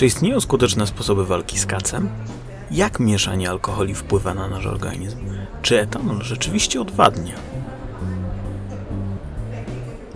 Czy 0.00 0.06
istnieją 0.06 0.40
skuteczne 0.40 0.86
sposoby 0.86 1.26
walki 1.26 1.58
z 1.58 1.66
kacem? 1.66 2.08
Jak 2.70 3.00
mieszanie 3.00 3.50
alkoholi 3.50 3.94
wpływa 3.94 4.34
na 4.34 4.48
nasz 4.48 4.66
organizm? 4.66 5.18
Czy 5.62 5.80
etanol 5.80 6.22
rzeczywiście 6.22 6.80
odwadnia? 6.80 7.34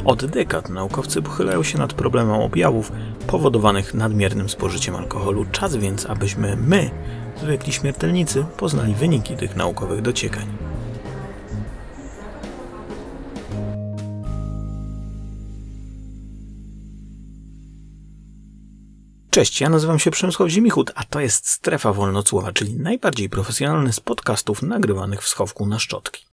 Od 0.04 0.24
dekad 0.26 0.68
naukowcy 0.68 1.22
pochylają 1.22 1.62
się 1.62 1.78
nad 1.78 1.92
problemem 1.92 2.34
objawów 2.34 2.92
powodowanych 3.26 3.94
nadmiernym 3.94 4.48
spożyciem 4.48 4.96
alkoholu. 4.96 5.44
Czas 5.52 5.76
więc, 5.76 6.06
abyśmy 6.06 6.56
my, 6.56 6.90
zwykli 7.42 7.72
śmiertelnicy, 7.72 8.44
poznali 8.56 8.94
wyniki 8.94 9.36
tych 9.36 9.56
naukowych 9.56 10.02
dociekań. 10.02 10.63
Cześć, 19.34 19.60
ja 19.60 19.68
nazywam 19.68 19.98
się 19.98 20.10
Przemysław 20.10 20.50
Zimichut, 20.50 20.90
a 20.94 21.04
to 21.04 21.20
jest 21.20 21.48
Strefa 21.48 21.92
Wolnocłowa, 21.92 22.52
czyli 22.52 22.76
najbardziej 22.76 23.28
profesjonalny 23.28 23.92
z 23.92 24.00
podcastów 24.00 24.62
nagrywanych 24.62 25.22
w 25.22 25.28
schowku 25.28 25.66
na 25.66 25.78
szczotki. 25.78 26.26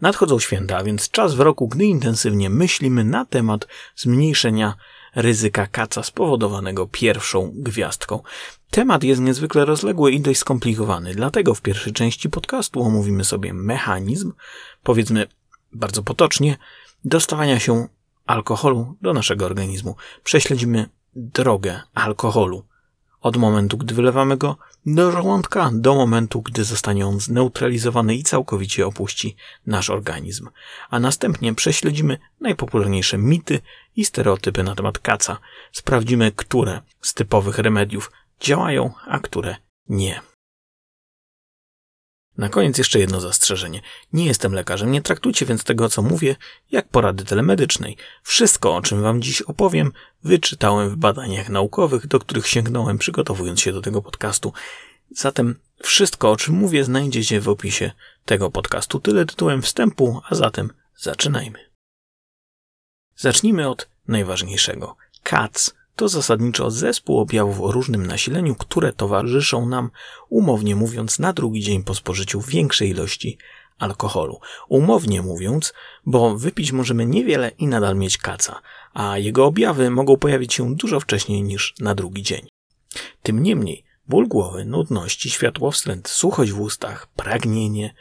Nadchodzą 0.00 0.38
święta, 0.38 0.84
więc 0.84 1.10
czas 1.10 1.34
w 1.34 1.40
roku, 1.40 1.68
gdy 1.68 1.84
intensywnie 1.84 2.50
myślimy 2.50 3.04
na 3.04 3.24
temat 3.24 3.66
zmniejszenia 3.96 4.74
ryzyka 5.14 5.66
kaca 5.66 6.02
spowodowanego 6.02 6.86
pierwszą 6.86 7.52
gwiazdką. 7.54 8.22
Temat 8.70 9.04
jest 9.04 9.20
niezwykle 9.20 9.64
rozległy 9.64 10.12
i 10.12 10.20
dość 10.20 10.40
skomplikowany, 10.40 11.14
dlatego 11.14 11.54
w 11.54 11.62
pierwszej 11.62 11.92
części 11.92 12.30
podcastu 12.30 12.82
omówimy 12.82 13.24
sobie 13.24 13.52
mechanizm, 13.54 14.32
powiedzmy 14.82 15.26
bardzo 15.72 16.02
potocznie, 16.02 16.56
dostawania 17.04 17.60
się 17.60 17.88
alkoholu 18.26 18.96
do 19.02 19.12
naszego 19.12 19.46
organizmu. 19.46 19.96
Prześledzimy 20.24 20.97
drogę 21.16 21.80
alkoholu 21.94 22.64
od 23.20 23.36
momentu, 23.36 23.78
gdy 23.78 23.94
wylewamy 23.94 24.36
go 24.36 24.56
do 24.86 25.12
żołądka, 25.12 25.70
do 25.72 25.94
momentu, 25.94 26.42
gdy 26.42 26.64
zostanie 26.64 27.06
on 27.06 27.20
zneutralizowany 27.20 28.14
i 28.14 28.22
całkowicie 28.22 28.86
opuści 28.86 29.36
nasz 29.66 29.90
organizm. 29.90 30.48
A 30.90 31.00
następnie 31.00 31.54
prześledzimy 31.54 32.18
najpopularniejsze 32.40 33.18
mity 33.18 33.60
i 33.96 34.04
stereotypy 34.04 34.62
na 34.62 34.74
temat 34.74 34.98
kaca. 34.98 35.38
Sprawdzimy, 35.72 36.32
które 36.32 36.80
z 37.00 37.14
typowych 37.14 37.58
remediów 37.58 38.12
działają, 38.40 38.92
a 39.06 39.18
które 39.18 39.56
nie. 39.88 40.20
Na 42.38 42.48
koniec 42.48 42.78
jeszcze 42.78 42.98
jedno 42.98 43.20
zastrzeżenie. 43.20 43.82
Nie 44.12 44.26
jestem 44.26 44.52
lekarzem, 44.52 44.92
nie 44.92 45.02
traktujcie 45.02 45.46
więc 45.46 45.64
tego, 45.64 45.88
co 45.88 46.02
mówię, 46.02 46.36
jak 46.70 46.88
porady 46.88 47.24
telemedycznej. 47.24 47.96
Wszystko, 48.22 48.76
o 48.76 48.82
czym 48.82 49.02
wam 49.02 49.22
dziś 49.22 49.42
opowiem, 49.42 49.92
wyczytałem 50.24 50.90
w 50.90 50.96
badaniach 50.96 51.48
naukowych, 51.48 52.06
do 52.06 52.18
których 52.18 52.46
sięgnąłem 52.46 52.98
przygotowując 52.98 53.60
się 53.60 53.72
do 53.72 53.80
tego 53.80 54.02
podcastu. 54.02 54.52
Zatem 55.10 55.60
wszystko, 55.82 56.30
o 56.30 56.36
czym 56.36 56.54
mówię, 56.54 56.84
znajdziecie 56.84 57.40
w 57.40 57.48
opisie 57.48 57.92
tego 58.24 58.50
podcastu. 58.50 59.00
Tyle 59.00 59.26
tytułem 59.26 59.62
wstępu, 59.62 60.20
a 60.28 60.34
zatem 60.34 60.72
zaczynajmy. 60.96 61.58
Zacznijmy 63.16 63.68
od 63.68 63.88
najważniejszego. 64.08 64.96
CATS 65.22 65.74
to 65.98 66.08
zasadniczo 66.08 66.70
zespół 66.70 67.18
objawów 67.18 67.60
o 67.60 67.72
różnym 67.72 68.06
nasileniu, 68.06 68.54
które 68.54 68.92
towarzyszą 68.92 69.68
nam, 69.68 69.90
umownie 70.28 70.76
mówiąc, 70.76 71.18
na 71.18 71.32
drugi 71.32 71.60
dzień 71.60 71.84
po 71.84 71.94
spożyciu 71.94 72.40
większej 72.40 72.90
ilości 72.90 73.38
alkoholu. 73.78 74.40
Umownie 74.68 75.22
mówiąc, 75.22 75.74
bo 76.06 76.36
wypić 76.36 76.72
możemy 76.72 77.06
niewiele 77.06 77.50
i 77.58 77.66
nadal 77.66 77.96
mieć 77.96 78.18
kaca, 78.18 78.60
a 78.94 79.18
jego 79.18 79.46
objawy 79.46 79.90
mogą 79.90 80.16
pojawić 80.16 80.54
się 80.54 80.74
dużo 80.74 81.00
wcześniej 81.00 81.42
niż 81.42 81.74
na 81.80 81.94
drugi 81.94 82.22
dzień. 82.22 82.48
Tym 83.22 83.42
niemniej, 83.42 83.84
ból 84.08 84.28
głowy, 84.28 84.64
nudności, 84.64 85.30
światłowstręt, 85.30 86.08
suchość 86.08 86.52
w 86.52 86.60
ustach, 86.60 87.06
pragnienie, 87.16 87.94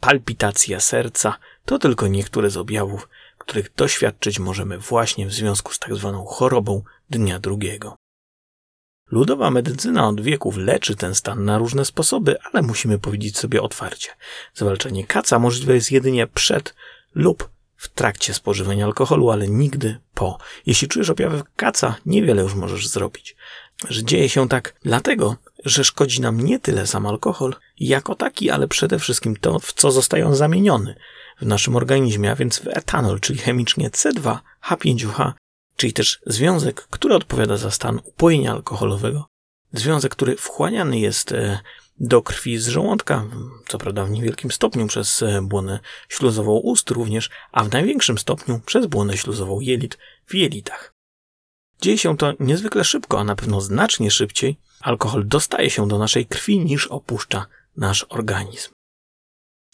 palpitacja 0.00 0.80
serca 0.80 1.38
to 1.64 1.78
tylko 1.78 2.06
niektóre 2.06 2.50
z 2.50 2.56
objawów, 2.56 3.08
których 3.48 3.74
doświadczyć 3.74 4.38
możemy 4.38 4.78
właśnie 4.78 5.26
w 5.26 5.32
związku 5.32 5.72
z 5.72 5.78
tak 5.78 5.94
zwaną 5.94 6.24
chorobą 6.24 6.82
dnia 7.10 7.38
drugiego. 7.38 7.96
Ludowa 9.10 9.50
medycyna 9.50 10.08
od 10.08 10.20
wieków 10.20 10.56
leczy 10.56 10.96
ten 10.96 11.14
stan 11.14 11.44
na 11.44 11.58
różne 11.58 11.84
sposoby, 11.84 12.36
ale 12.40 12.62
musimy 12.62 12.98
powiedzieć 12.98 13.38
sobie 13.38 13.62
otwarcie. 13.62 14.10
Zwalczanie 14.54 15.06
kaca 15.06 15.38
możliwe 15.38 15.74
jest 15.74 15.92
jedynie 15.92 16.26
przed 16.26 16.74
lub 17.14 17.50
w 17.76 17.88
trakcie 17.88 18.34
spożywania 18.34 18.84
alkoholu, 18.84 19.30
ale 19.30 19.48
nigdy 19.48 19.98
po. 20.14 20.38
Jeśli 20.66 20.88
czujesz 20.88 21.10
objawy 21.10 21.42
kaca, 21.56 21.94
niewiele 22.06 22.42
już 22.42 22.54
możesz 22.54 22.88
zrobić. 22.88 23.36
Że 23.88 24.04
dzieje 24.04 24.28
się 24.28 24.48
tak 24.48 24.74
dlatego, 24.82 25.36
że 25.64 25.84
szkodzi 25.84 26.20
nam 26.20 26.40
nie 26.40 26.58
tyle 26.58 26.86
sam 26.86 27.06
alkohol 27.06 27.54
jako 27.80 28.14
taki, 28.14 28.50
ale 28.50 28.68
przede 28.68 28.98
wszystkim 28.98 29.36
to, 29.36 29.58
w 29.58 29.72
co 29.72 29.90
zostaje 29.90 30.26
on 30.26 30.34
zamieniony 30.36 30.94
w 31.40 31.46
naszym 31.46 31.76
organizmie, 31.76 32.30
a 32.30 32.34
więc 32.34 32.58
w 32.58 32.66
etanol, 32.66 33.20
czyli 33.20 33.38
chemicznie 33.38 33.90
C2H5H, 33.90 35.32
czyli 35.76 35.92
też 35.92 36.20
związek, 36.26 36.86
który 36.90 37.14
odpowiada 37.14 37.56
za 37.56 37.70
stan 37.70 38.00
upojenia 38.04 38.52
alkoholowego. 38.52 39.26
Związek, 39.72 40.12
który 40.12 40.36
wchłaniany 40.36 40.98
jest 40.98 41.32
e, 41.32 41.60
do 42.00 42.22
krwi 42.22 42.58
z 42.58 42.68
żołądka, 42.68 43.24
co 43.68 43.78
prawda 43.78 44.04
w 44.04 44.10
niewielkim 44.10 44.50
stopniu 44.50 44.86
przez 44.86 45.22
e, 45.22 45.42
błonę 45.42 45.80
śluzową 46.08 46.52
ust 46.52 46.90
również, 46.90 47.30
a 47.52 47.64
w 47.64 47.72
największym 47.72 48.18
stopniu 48.18 48.60
przez 48.66 48.86
błonę 48.86 49.16
śluzową 49.16 49.60
jelit 49.60 49.98
w 50.26 50.34
jelitach. 50.34 50.94
Dzieje 51.80 51.98
się 51.98 52.16
to 52.16 52.32
niezwykle 52.40 52.84
szybko, 52.84 53.20
a 53.20 53.24
na 53.24 53.36
pewno 53.36 53.60
znacznie 53.60 54.10
szybciej. 54.10 54.56
Alkohol 54.80 55.28
dostaje 55.28 55.70
się 55.70 55.88
do 55.88 55.98
naszej 55.98 56.26
krwi 56.26 56.58
niż 56.58 56.86
opuszcza 56.86 57.46
nasz 57.76 58.06
organizm. 58.08 58.70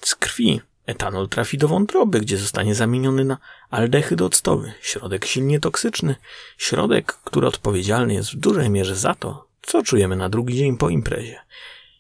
Z 0.01 0.15
krwi 0.15 0.61
Etanol 0.87 1.29
trafi 1.29 1.59
do 1.59 1.69
wątroby, 1.69 2.21
gdzie 2.21 2.37
zostanie 2.37 2.75
zamieniony 2.75 3.25
na 3.25 3.39
aldehyd 3.71 4.23
octowy, 4.23 4.73
środek 4.81 5.25
silnie 5.25 5.61
toksyczny, 5.61 6.17
środek, 6.59 7.07
który 7.07 7.47
odpowiedzialny 7.47 8.15
jest 8.15 8.33
w 8.33 8.37
dużej 8.37 8.71
mierze 8.71 8.97
za 8.97 9.15
to, 9.15 9.49
co 9.63 9.83
czujemy 9.83 10.17
na 10.17 10.29
drugi 10.29 10.57
dzień 10.57 10.77
po 10.77 10.89
imprezie. 10.89 11.41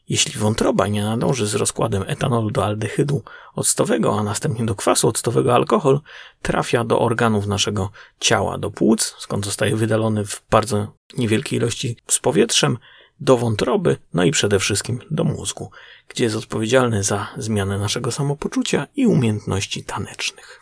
Jeśli 0.08 0.40
wątroba 0.40 0.86
nie 0.86 1.04
nadąży 1.04 1.46
z 1.46 1.54
rozkładem 1.54 2.04
etanolu 2.06 2.50
do 2.50 2.64
aldehydu 2.64 3.22
octowego, 3.54 4.18
a 4.18 4.22
następnie 4.22 4.66
do 4.66 4.74
kwasu 4.74 5.08
octowego 5.08 5.54
alkohol, 5.54 6.00
trafia 6.42 6.84
do 6.84 7.00
organów 7.00 7.46
naszego 7.46 7.90
ciała, 8.20 8.58
do 8.58 8.70
płuc, 8.70 9.14
skąd 9.18 9.44
zostaje 9.44 9.76
wydalony 9.76 10.24
w 10.24 10.42
bardzo 10.50 10.92
niewielkiej 11.16 11.58
ilości 11.58 11.96
z 12.08 12.18
powietrzem, 12.18 12.78
do 13.20 13.36
wątroby, 13.36 13.96
no 14.14 14.24
i 14.24 14.30
przede 14.30 14.58
wszystkim 14.58 15.00
do 15.10 15.24
mózgu, 15.24 15.70
gdzie 16.08 16.24
jest 16.24 16.36
odpowiedzialny 16.36 17.02
za 17.02 17.28
zmianę 17.36 17.78
naszego 17.78 18.12
samopoczucia 18.12 18.86
i 18.96 19.06
umiejętności 19.06 19.84
tanecznych. 19.84 20.60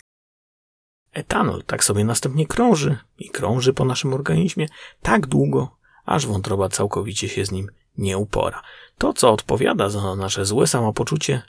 Etanol 1.12 1.62
tak 1.64 1.84
sobie 1.84 2.04
następnie 2.04 2.46
krąży 2.46 2.96
i 3.18 3.30
krąży 3.30 3.72
po 3.72 3.84
naszym 3.84 4.14
organizmie 4.14 4.68
tak 5.02 5.26
długo, 5.26 5.76
aż 6.04 6.26
wątroba 6.26 6.68
całkowicie 6.68 7.28
się 7.28 7.44
z 7.44 7.50
nim 7.50 7.70
nie 7.98 8.18
upora. 8.18 8.62
To, 8.98 9.12
co 9.12 9.32
odpowiada 9.32 9.88
za 9.88 10.16
nasze 10.16 10.44
złe 10.44 10.66
samopoczucie, 10.66 11.42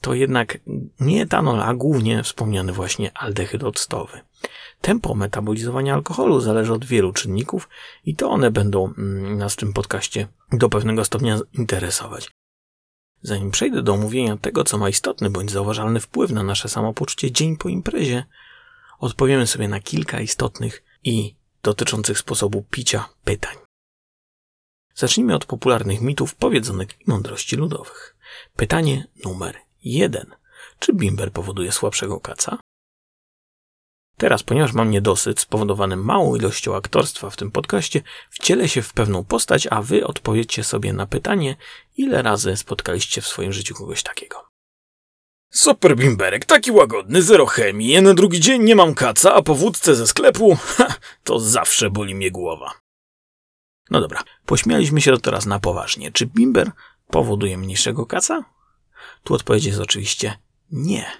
to 0.00 0.14
jednak 0.14 0.58
nie 1.00 1.22
etanol, 1.22 1.62
a 1.62 1.74
głównie 1.74 2.22
wspomniany 2.22 2.72
właśnie 2.72 3.18
aldehyd 3.18 3.64
octowy. 3.64 4.20
Tempo 4.86 5.14
metabolizowania 5.14 5.94
alkoholu 5.94 6.40
zależy 6.40 6.72
od 6.72 6.84
wielu 6.84 7.12
czynników 7.12 7.68
i 8.04 8.16
to 8.16 8.30
one 8.30 8.50
będą 8.50 8.94
mm, 8.98 9.38
nas 9.38 9.52
w 9.52 9.56
tym 9.56 9.72
podcaście 9.72 10.28
do 10.52 10.68
pewnego 10.68 11.04
stopnia 11.04 11.38
interesować. 11.52 12.30
Zanim 13.22 13.50
przejdę 13.50 13.82
do 13.82 13.92
omówienia 13.92 14.36
tego, 14.36 14.64
co 14.64 14.78
ma 14.78 14.88
istotny 14.88 15.30
bądź 15.30 15.50
zauważalny 15.50 16.00
wpływ 16.00 16.30
na 16.30 16.42
nasze 16.42 16.68
samopoczucie 16.68 17.32
dzień 17.32 17.56
po 17.56 17.68
imprezie, 17.68 18.24
odpowiemy 18.98 19.46
sobie 19.46 19.68
na 19.68 19.80
kilka 19.80 20.20
istotnych 20.20 20.82
i 21.04 21.34
dotyczących 21.62 22.18
sposobu 22.18 22.64
picia 22.70 23.08
pytań. 23.24 23.56
Zacznijmy 24.94 25.34
od 25.34 25.44
popularnych 25.44 26.00
mitów, 26.00 26.34
powiedzonek 26.34 27.00
i 27.00 27.10
mądrości 27.10 27.56
ludowych. 27.56 28.16
Pytanie 28.56 29.06
numer 29.24 29.56
jeden. 29.84 30.26
Czy 30.78 30.92
bimber 30.92 31.32
powoduje 31.32 31.72
słabszego 31.72 32.20
kaca? 32.20 32.58
Teraz, 34.18 34.42
ponieważ 34.42 34.72
mam 34.72 34.90
niedosyt 34.90 35.40
spowodowany 35.40 35.96
małą 35.96 36.36
ilością 36.36 36.76
aktorstwa 36.76 37.30
w 37.30 37.36
tym 37.36 37.50
podcaście, 37.50 38.02
wcielę 38.30 38.68
się 38.68 38.82
w 38.82 38.92
pewną 38.92 39.24
postać, 39.24 39.68
a 39.70 39.82
wy 39.82 40.06
odpowiedzcie 40.06 40.64
sobie 40.64 40.92
na 40.92 41.06
pytanie, 41.06 41.56
ile 41.96 42.22
razy 42.22 42.56
spotkaliście 42.56 43.20
w 43.20 43.26
swoim 43.26 43.52
życiu 43.52 43.74
kogoś 43.74 44.02
takiego. 44.02 44.46
Super 45.50 45.96
bimberek, 45.96 46.44
taki 46.44 46.72
łagodny, 46.72 47.22
zero 47.22 47.46
chemii, 47.46 48.02
na 48.02 48.14
drugi 48.14 48.40
dzień 48.40 48.62
nie 48.62 48.76
mam 48.76 48.94
kaca, 48.94 49.34
a 49.34 49.42
po 49.42 49.54
wódce 49.54 49.94
ze 49.94 50.06
sklepu, 50.06 50.56
ha, 50.76 50.94
to 51.24 51.40
zawsze 51.40 51.90
boli 51.90 52.14
mnie 52.14 52.30
głowa. 52.30 52.72
No 53.90 54.00
dobra, 54.00 54.22
pośmialiśmy 54.46 55.00
się 55.00 55.18
teraz 55.18 55.46
na 55.46 55.58
poważnie. 55.58 56.12
Czy 56.12 56.26
bimber 56.26 56.70
powoduje 57.06 57.58
mniejszego 57.58 58.06
kaca? 58.06 58.44
Tu 59.24 59.34
odpowiedź 59.34 59.64
jest 59.64 59.80
oczywiście 59.80 60.38
nie. 60.70 61.10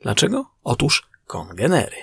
Dlaczego? 0.00 0.46
Otóż 0.64 1.11
kongenery. 1.32 1.96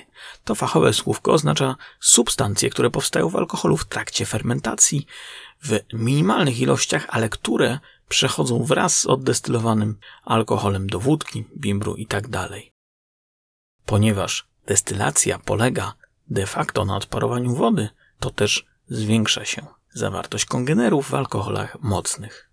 To 0.44 0.56
fachowe 0.56 0.94
słówko 0.94 1.34
oznacza 1.34 1.76
substancje, 2.00 2.70
które 2.70 2.90
powstają 2.90 3.30
w 3.30 3.36
alkoholu 3.36 3.78
w 3.78 3.86
trakcie 3.86 4.26
fermentacji, 4.26 5.06
w 5.64 5.80
minimalnych 5.94 6.60
ilościach, 6.60 7.06
ale 7.10 7.30
które 7.30 7.80
przechodzą 8.08 8.64
wraz 8.64 9.00
z 9.00 9.06
oddestylowanym 9.06 9.98
alkoholem 10.24 10.88
do 10.88 11.00
wódki, 11.00 11.46
bimbru 11.58 11.96
itd. 11.96 12.30
Tak 12.30 12.52
Ponieważ 13.86 14.48
destylacja 14.68 15.40
polega 15.40 15.94
de 16.28 16.46
facto 16.46 16.86
na 16.86 16.96
odparowaniu 16.96 17.56
wody, 17.56 17.90
to 18.20 18.30
też 18.30 18.66
zwiększa 18.88 19.46
się 19.46 19.66
zawartość 19.94 20.46
kongenerów 20.46 21.10
w 21.10 21.14
alkoholach 21.14 21.78
mocnych. 21.82 22.49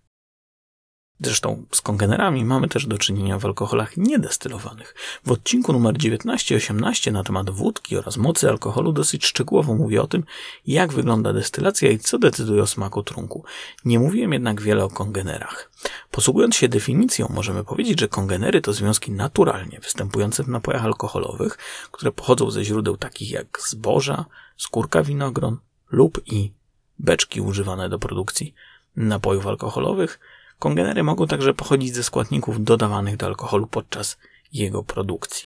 Zresztą 1.21 1.65
z 1.71 1.81
kongenerami 1.81 2.45
mamy 2.45 2.67
też 2.67 2.85
do 2.85 2.97
czynienia 2.97 3.39
w 3.39 3.45
alkoholach 3.45 3.97
niedestylowanych. 3.97 4.95
W 5.25 5.31
odcinku 5.31 5.73
numer 5.73 5.95
19-18 5.95 7.11
na 7.11 7.23
temat 7.23 7.49
wódki 7.49 7.97
oraz 7.97 8.17
mocy 8.17 8.49
alkoholu 8.49 8.91
dosyć 8.91 9.25
szczegółowo 9.25 9.75
mówię 9.75 10.01
o 10.01 10.07
tym, 10.07 10.23
jak 10.67 10.93
wygląda 10.93 11.33
destylacja 11.33 11.91
i 11.91 11.99
co 11.99 12.19
decyduje 12.19 12.61
o 12.61 12.67
smaku 12.67 13.03
trunku. 13.03 13.43
Nie 13.85 13.99
mówiłem 13.99 14.33
jednak 14.33 14.61
wiele 14.61 14.83
o 14.83 14.89
kongenerach. 14.89 15.71
Posługując 16.11 16.55
się 16.55 16.67
definicją, 16.67 17.27
możemy 17.29 17.63
powiedzieć, 17.63 17.99
że 17.99 18.07
kongenery 18.07 18.61
to 18.61 18.73
związki 18.73 19.11
naturalnie 19.11 19.79
występujące 19.79 20.43
w 20.43 20.47
napojach 20.47 20.85
alkoholowych, 20.85 21.57
które 21.91 22.11
pochodzą 22.11 22.51
ze 22.51 22.63
źródeł 22.63 22.97
takich 22.97 23.31
jak 23.31 23.59
zboża, 23.67 24.25
skórka 24.57 25.03
winogron 25.03 25.57
lub 25.91 26.21
i 26.25 26.51
beczki 26.99 27.41
używane 27.41 27.89
do 27.89 27.99
produkcji 27.99 28.53
napojów 28.95 29.47
alkoholowych, 29.47 30.19
Kongenery 30.59 31.03
mogą 31.03 31.27
także 31.27 31.53
pochodzić 31.53 31.95
ze 31.95 32.03
składników 32.03 32.63
dodawanych 32.63 33.17
do 33.17 33.25
alkoholu 33.25 33.67
podczas 33.67 34.17
jego 34.53 34.83
produkcji. 34.83 35.45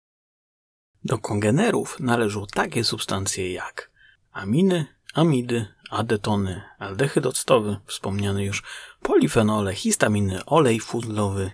Do 1.04 1.18
kongenerów 1.18 2.00
należą 2.00 2.46
takie 2.46 2.84
substancje 2.84 3.52
jak 3.52 3.90
aminy, 4.32 4.86
amidy, 5.14 5.66
adetony, 5.90 6.62
aldehyd 6.78 7.26
octowy, 7.26 7.76
wspomniany 7.86 8.44
już, 8.44 8.62
polifenole, 9.02 9.74
histaminy, 9.74 10.44
olej 10.44 10.80
fudlowy, 10.80 11.50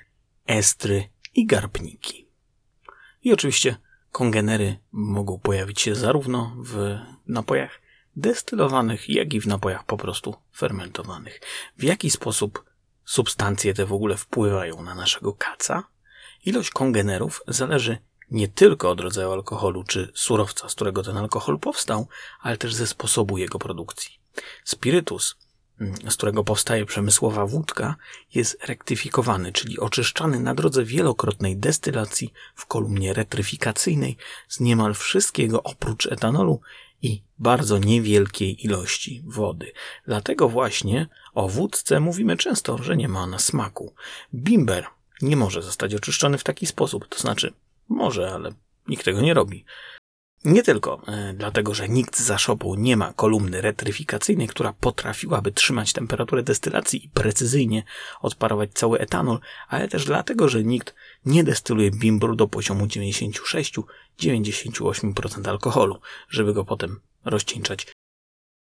estry 0.46 1.08
i 1.34 1.46
garbniki. 1.46 2.26
I 3.22 3.32
oczywiście 3.32 3.76
kongenery 4.12 4.78
mogą 4.92 5.38
pojawić 5.38 5.80
się 5.80 5.94
zarówno 5.94 6.56
w 6.58 6.98
napojach 7.26 7.80
destylowanych, 8.16 9.08
jak 9.08 9.34
i 9.34 9.40
w 9.40 9.46
napojach 9.46 9.84
po 9.84 9.96
prostu 9.96 10.34
fermentowanych. 10.54 11.40
W 11.76 11.82
jaki 11.82 12.10
sposób 12.10 12.64
substancje 13.06 13.74
te 13.74 13.86
w 13.86 13.92
ogóle 13.92 14.16
wpływają 14.16 14.82
na 14.82 14.94
naszego 14.94 15.32
kaca, 15.32 15.84
ilość 16.44 16.70
kongenerów 16.70 17.42
zależy 17.48 17.98
nie 18.30 18.48
tylko 18.48 18.90
od 18.90 19.00
rodzaju 19.00 19.32
alkoholu 19.32 19.84
czy 19.84 20.12
surowca, 20.14 20.68
z 20.68 20.74
którego 20.74 21.02
ten 21.02 21.16
alkohol 21.16 21.58
powstał, 21.58 22.08
ale 22.40 22.56
też 22.56 22.74
ze 22.74 22.86
sposobu 22.86 23.38
jego 23.38 23.58
produkcji. 23.58 24.20
Spirytus, 24.64 25.36
mm, 25.80 25.94
z 26.10 26.16
którego 26.16 26.44
powstaje 26.44 26.86
przemysłowa 26.86 27.46
wódka, 27.46 27.96
jest 28.34 28.64
rektyfikowany, 28.64 29.52
czyli 29.52 29.78
oczyszczany 29.78 30.40
na 30.40 30.54
drodze 30.54 30.84
wielokrotnej 30.84 31.56
destylacji 31.56 32.32
w 32.54 32.66
kolumnie 32.66 33.14
retryfikacyjnej 33.14 34.16
z 34.48 34.60
niemal 34.60 34.94
wszystkiego 34.94 35.62
oprócz 35.62 36.06
etanolu 36.06 36.60
i 37.06 37.22
bardzo 37.38 37.78
niewielkiej 37.78 38.64
ilości 38.66 39.22
wody. 39.26 39.72
Dlatego 40.06 40.48
właśnie 40.48 41.06
o 41.34 41.48
wódce 41.48 42.00
mówimy 42.00 42.36
często, 42.36 42.78
że 42.78 42.96
nie 42.96 43.08
ma 43.08 43.20
ona 43.20 43.38
smaku. 43.38 43.94
Bimber 44.34 44.86
nie 45.22 45.36
może 45.36 45.62
zostać 45.62 45.94
oczyszczony 45.94 46.38
w 46.38 46.44
taki 46.44 46.66
sposób, 46.66 47.08
to 47.08 47.18
znaczy 47.18 47.52
może, 47.88 48.32
ale 48.32 48.52
nikt 48.88 49.04
tego 49.04 49.20
nie 49.20 49.34
robi. 49.34 49.64
Nie 50.46 50.62
tylko 50.62 51.02
e, 51.08 51.34
dlatego, 51.34 51.74
że 51.74 51.88
nikt 51.88 52.18
za 52.18 52.38
szopą 52.38 52.74
nie 52.74 52.96
ma 52.96 53.12
kolumny 53.12 53.60
retryfikacyjnej, 53.60 54.48
która 54.48 54.72
potrafiłaby 54.72 55.52
trzymać 55.52 55.92
temperaturę 55.92 56.42
destylacji 56.42 57.04
i 57.04 57.08
precyzyjnie 57.08 57.82
odparować 58.20 58.70
cały 58.72 58.98
etanol, 58.98 59.38
ale 59.68 59.88
też 59.88 60.04
dlatego, 60.04 60.48
że 60.48 60.64
nikt 60.64 60.94
nie 61.24 61.44
destyluje 61.44 61.90
bimbru 61.90 62.36
do 62.36 62.48
poziomu 62.48 62.86
96-98% 62.86 65.48
alkoholu, 65.48 66.00
żeby 66.28 66.54
go 66.54 66.64
potem 66.64 67.00
rozcieńczać. 67.24 67.86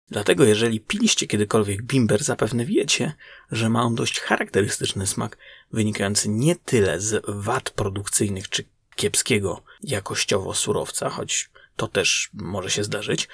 Dlatego 0.08 0.44
jeżeli 0.44 0.80
piliście 0.80 1.26
kiedykolwiek 1.26 1.82
bimber, 1.82 2.24
zapewne 2.24 2.64
wiecie, 2.64 3.12
że 3.52 3.68
ma 3.68 3.82
on 3.82 3.94
dość 3.94 4.20
charakterystyczny 4.20 5.06
smak, 5.06 5.38
wynikający 5.72 6.28
nie 6.28 6.56
tyle 6.56 7.00
z 7.00 7.24
wad 7.28 7.70
produkcyjnych 7.70 8.48
czy 8.48 8.64
kiepskiego 8.96 9.62
jakościowo 9.82 10.54
surowca, 10.54 11.10
choć 11.10 11.50
to 11.78 11.88
też 11.88 12.30
może 12.32 12.70
się 12.70 12.84
zdarzyć, 12.84 13.28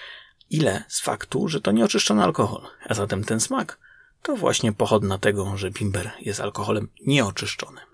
ile 0.51 0.85
z 0.89 1.01
faktu, 1.01 1.49
że 1.49 1.61
to 1.61 1.73
nieoczyszczony 1.73 2.23
alkohol. 2.23 2.67
A 2.87 2.95
zatem 2.95 3.25
ten 3.25 3.41
smak 3.41 3.79
to 4.23 4.37
właśnie 4.37 4.73
pochodna 4.73 5.19
tego, 5.19 5.57
że 5.57 5.71
bimber 5.71 6.11
jest 6.21 6.41
alkoholem 6.41 6.89
nieoczyszczonym. 7.07 7.85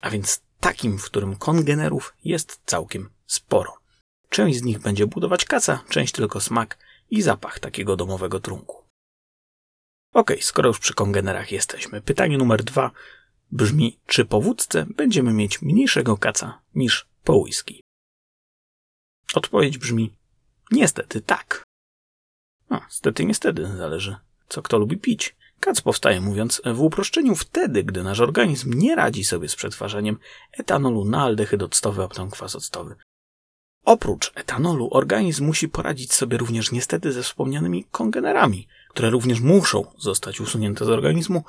A 0.00 0.10
więc 0.10 0.42
takim, 0.60 0.98
w 0.98 1.04
którym 1.04 1.36
kongenerów 1.36 2.14
jest 2.24 2.60
całkiem 2.66 3.10
sporo. 3.26 3.78
Część 4.28 4.58
z 4.58 4.62
nich 4.62 4.78
będzie 4.78 5.06
budować 5.06 5.44
kaca, 5.44 5.84
część 5.88 6.12
tylko 6.12 6.40
smak 6.40 6.78
i 7.10 7.22
zapach 7.22 7.58
takiego 7.58 7.96
domowego 7.96 8.40
trunku. 8.40 8.84
Ok, 10.14 10.32
skoro 10.40 10.68
już 10.68 10.78
przy 10.78 10.94
kongenerach 10.94 11.52
jesteśmy, 11.52 12.00
pytanie 12.00 12.38
numer 12.38 12.64
dwa 12.64 12.90
brzmi, 13.52 13.98
czy 14.06 14.24
po 14.24 14.40
wódce 14.40 14.86
będziemy 14.96 15.32
mieć 15.32 15.62
mniejszego 15.62 16.16
kaca 16.16 16.60
niż 16.74 17.08
po 17.24 17.36
whisky? 17.36 17.80
Odpowiedź 19.34 19.78
brzmi 19.78 20.14
niestety 20.70 21.20
tak. 21.20 21.62
No, 22.70 22.80
stety, 22.88 23.24
niestety, 23.24 23.76
zależy 23.76 24.16
co 24.50 24.62
kto 24.62 24.78
lubi 24.78 24.96
pić. 24.96 25.36
Kac 25.60 25.80
powstaje, 25.80 26.20
mówiąc 26.20 26.62
w 26.74 26.80
uproszczeniu, 26.80 27.36
wtedy, 27.36 27.84
gdy 27.84 28.02
nasz 28.02 28.20
organizm 28.20 28.78
nie 28.78 28.94
radzi 28.94 29.24
sobie 29.24 29.48
z 29.48 29.56
przetwarzaniem 29.56 30.18
etanolu 30.52 31.04
na 31.04 31.22
aldehyd 31.22 31.62
octowy, 31.62 32.02
a 32.02 32.08
potem 32.08 32.30
kwas 32.30 32.56
octowy. 32.56 32.94
Oprócz 33.84 34.32
etanolu, 34.34 34.88
organizm 34.92 35.44
musi 35.44 35.68
poradzić 35.68 36.12
sobie 36.12 36.38
również 36.38 36.72
niestety 36.72 37.12
ze 37.12 37.22
wspomnianymi 37.22 37.84
kongenerami, 37.84 38.68
które 38.88 39.10
również 39.10 39.40
muszą 39.40 39.84
zostać 39.98 40.40
usunięte 40.40 40.84
z 40.84 40.88
organizmu, 40.88 41.44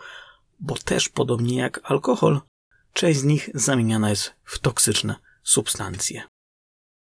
bo 0.60 0.75
też 0.75 1.10
podobnie 1.10 1.57
jak 1.57 1.80
alkohol, 1.83 2.42
część 2.94 3.19
z 3.19 3.24
nich 3.24 3.50
zamieniana 3.54 4.10
jest 4.10 4.33
w 4.44 4.60
toksyczne 4.60 5.16
substancje. 5.44 6.24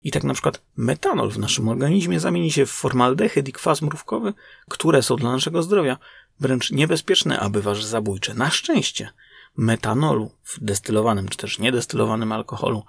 I 0.03 0.11
tak 0.11 0.25
na 0.25 0.35
przykład 0.35 0.63
metanol 0.77 1.31
w 1.31 1.39
naszym 1.39 1.69
organizmie 1.69 2.21
zamieni 2.21 2.53
się 2.53 2.67
w 2.67 2.71
formaldehyd 2.71 3.49
i 3.49 3.53
kwas 3.53 3.83
mrówkowy, 3.83 4.35
które 4.69 5.03
są 5.03 5.17
dla 5.17 5.33
naszego 5.33 5.63
zdrowia 5.63 5.99
wręcz 6.41 6.71
niebezpieczne, 6.71 7.41
a 7.41 7.51
bywa 7.51 7.75
zabójcze. 7.75 8.35
Na 8.35 8.51
szczęście 8.51 9.11
metanolu 9.57 10.31
w 10.45 10.65
destylowanym 10.65 11.29
czy 11.29 11.37
też 11.39 11.59
niedestylowanym 11.59 12.33
alkoholu 12.33 12.85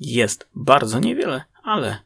jest 0.00 0.48
bardzo 0.54 1.00
niewiele, 1.00 1.44
ale 1.62 1.98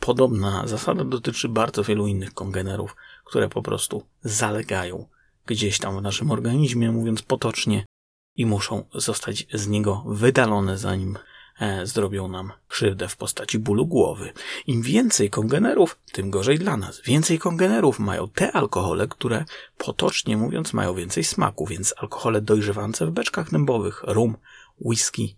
podobna 0.00 0.66
zasada 0.66 1.04
dotyczy 1.04 1.48
bardzo 1.48 1.84
wielu 1.84 2.06
innych 2.06 2.34
kongenerów, 2.34 2.96
które 3.24 3.48
po 3.48 3.62
prostu 3.62 4.02
zalegają 4.22 5.08
gdzieś 5.46 5.78
tam 5.78 5.98
w 5.98 6.02
naszym 6.02 6.30
organizmie, 6.30 6.92
mówiąc 6.92 7.22
potocznie, 7.22 7.84
i 8.36 8.46
muszą 8.46 8.84
zostać 8.94 9.46
z 9.54 9.68
niego 9.68 10.04
wydalone, 10.06 10.78
zanim 10.78 11.18
zrobią 11.84 12.28
nam 12.28 12.52
krzywdę 12.68 13.08
w 13.08 13.16
postaci 13.16 13.58
bólu 13.58 13.86
głowy. 13.86 14.32
Im 14.66 14.82
więcej 14.82 15.30
kongenerów, 15.30 15.98
tym 16.12 16.30
gorzej 16.30 16.58
dla 16.58 16.76
nas. 16.76 17.02
Więcej 17.04 17.38
kongenerów 17.38 17.98
mają 17.98 18.28
te 18.28 18.52
alkohole, 18.52 19.08
które 19.08 19.44
potocznie 19.78 20.36
mówiąc 20.36 20.72
mają 20.72 20.94
więcej 20.94 21.24
smaku, 21.24 21.66
więc 21.66 21.94
alkohole 21.96 22.40
dojrzewające 22.40 23.06
w 23.06 23.10
beczkach 23.10 23.50
dębowych, 23.50 24.02
rum, 24.06 24.36
whisky, 24.80 25.36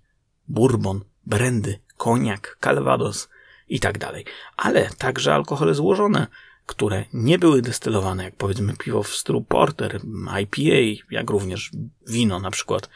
bourbon, 0.48 1.00
brandy, 1.26 1.78
koniak, 1.96 2.58
calvados 2.60 3.28
i 3.68 3.80
tak 3.80 3.98
dalej. 3.98 4.24
Ale 4.56 4.90
także 4.98 5.34
alkohole 5.34 5.74
złożone, 5.74 6.26
które 6.66 7.04
nie 7.12 7.38
były 7.38 7.62
destylowane, 7.62 8.24
jak 8.24 8.36
powiedzmy 8.36 8.76
piwo 8.76 9.02
w 9.02 9.14
stylu 9.14 9.42
porter, 9.42 10.00
IPA, 10.40 11.04
jak 11.10 11.30
również 11.30 11.70
wino 12.06 12.40
na 12.40 12.50
przykład 12.50 12.88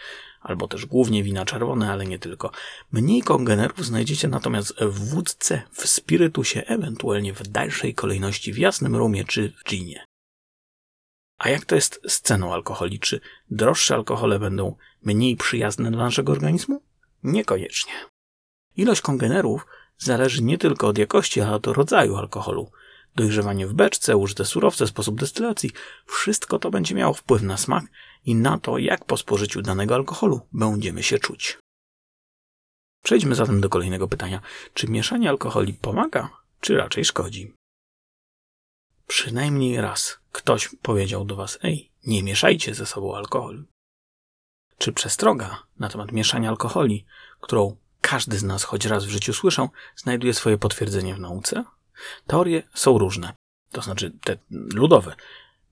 albo 0.44 0.68
też 0.68 0.86
głównie 0.86 1.22
wina 1.22 1.44
czerwone, 1.44 1.92
ale 1.92 2.06
nie 2.06 2.18
tylko. 2.18 2.50
Mniej 2.92 3.22
kongenerów 3.22 3.86
znajdziecie 3.86 4.28
natomiast 4.28 4.74
w 4.80 5.10
wódce, 5.10 5.62
w 5.72 5.88
spirytusie, 5.88 6.62
ewentualnie 6.66 7.32
w 7.32 7.42
dalszej 7.42 7.94
kolejności 7.94 8.52
w 8.52 8.58
jasnym 8.58 8.96
rumie 8.96 9.24
czy 9.24 9.52
w 9.58 9.64
ginie. 9.64 10.04
A 11.38 11.48
jak 11.48 11.64
to 11.64 11.74
jest 11.74 12.00
z 12.08 12.20
ceną 12.20 12.52
alkoholi? 12.52 12.98
Czy 13.00 13.20
droższe 13.50 13.94
alkohole 13.94 14.38
będą 14.38 14.76
mniej 15.02 15.36
przyjazne 15.36 15.90
dla 15.90 16.04
naszego 16.04 16.32
organizmu? 16.32 16.82
Niekoniecznie. 17.22 17.92
Ilość 18.76 19.00
kongenerów 19.00 19.66
zależy 19.98 20.42
nie 20.42 20.58
tylko 20.58 20.86
od 20.88 20.98
jakości, 20.98 21.40
ale 21.40 21.52
od 21.52 21.66
rodzaju 21.66 22.16
alkoholu. 22.16 22.70
Dojrzewanie 23.16 23.66
w 23.66 23.74
beczce, 23.74 24.16
użyte 24.16 24.44
surowce, 24.44 24.86
sposób 24.86 25.20
destylacji, 25.20 25.70
wszystko 26.06 26.58
to 26.58 26.70
będzie 26.70 26.94
miało 26.94 27.14
wpływ 27.14 27.42
na 27.42 27.56
smak 27.56 27.84
i 28.24 28.34
na 28.34 28.58
to, 28.58 28.78
jak 28.78 29.04
po 29.04 29.16
spożyciu 29.16 29.62
danego 29.62 29.94
alkoholu 29.94 30.40
będziemy 30.52 31.02
się 31.02 31.18
czuć. 31.18 31.58
Przejdźmy 33.02 33.34
zatem 33.34 33.60
do 33.60 33.68
kolejnego 33.68 34.08
pytania. 34.08 34.40
Czy 34.74 34.88
mieszanie 34.88 35.28
alkoholi 35.28 35.74
pomaga, 35.74 36.30
czy 36.60 36.76
raczej 36.76 37.04
szkodzi? 37.04 37.54
Przynajmniej 39.06 39.80
raz 39.80 40.18
ktoś 40.32 40.68
powiedział 40.82 41.24
do 41.24 41.36
Was, 41.36 41.58
ej, 41.62 41.90
nie 42.06 42.22
mieszajcie 42.22 42.74
ze 42.74 42.86
sobą 42.86 43.16
alkoholi. 43.16 43.64
Czy 44.78 44.92
przestroga 44.92 45.62
na 45.78 45.88
temat 45.88 46.12
mieszania 46.12 46.48
alkoholi, 46.48 47.04
którą 47.40 47.76
każdy 48.00 48.38
z 48.38 48.42
nas 48.42 48.64
choć 48.64 48.84
raz 48.84 49.04
w 49.04 49.08
życiu 49.08 49.32
słyszał, 49.32 49.68
znajduje 49.96 50.34
swoje 50.34 50.58
potwierdzenie 50.58 51.14
w 51.14 51.20
nauce? 51.20 51.64
Teorie 52.26 52.62
są 52.74 52.98
różne, 52.98 53.32
to 53.70 53.82
znaczy 53.82 54.10
te 54.10 54.36
ludowe. 54.50 55.16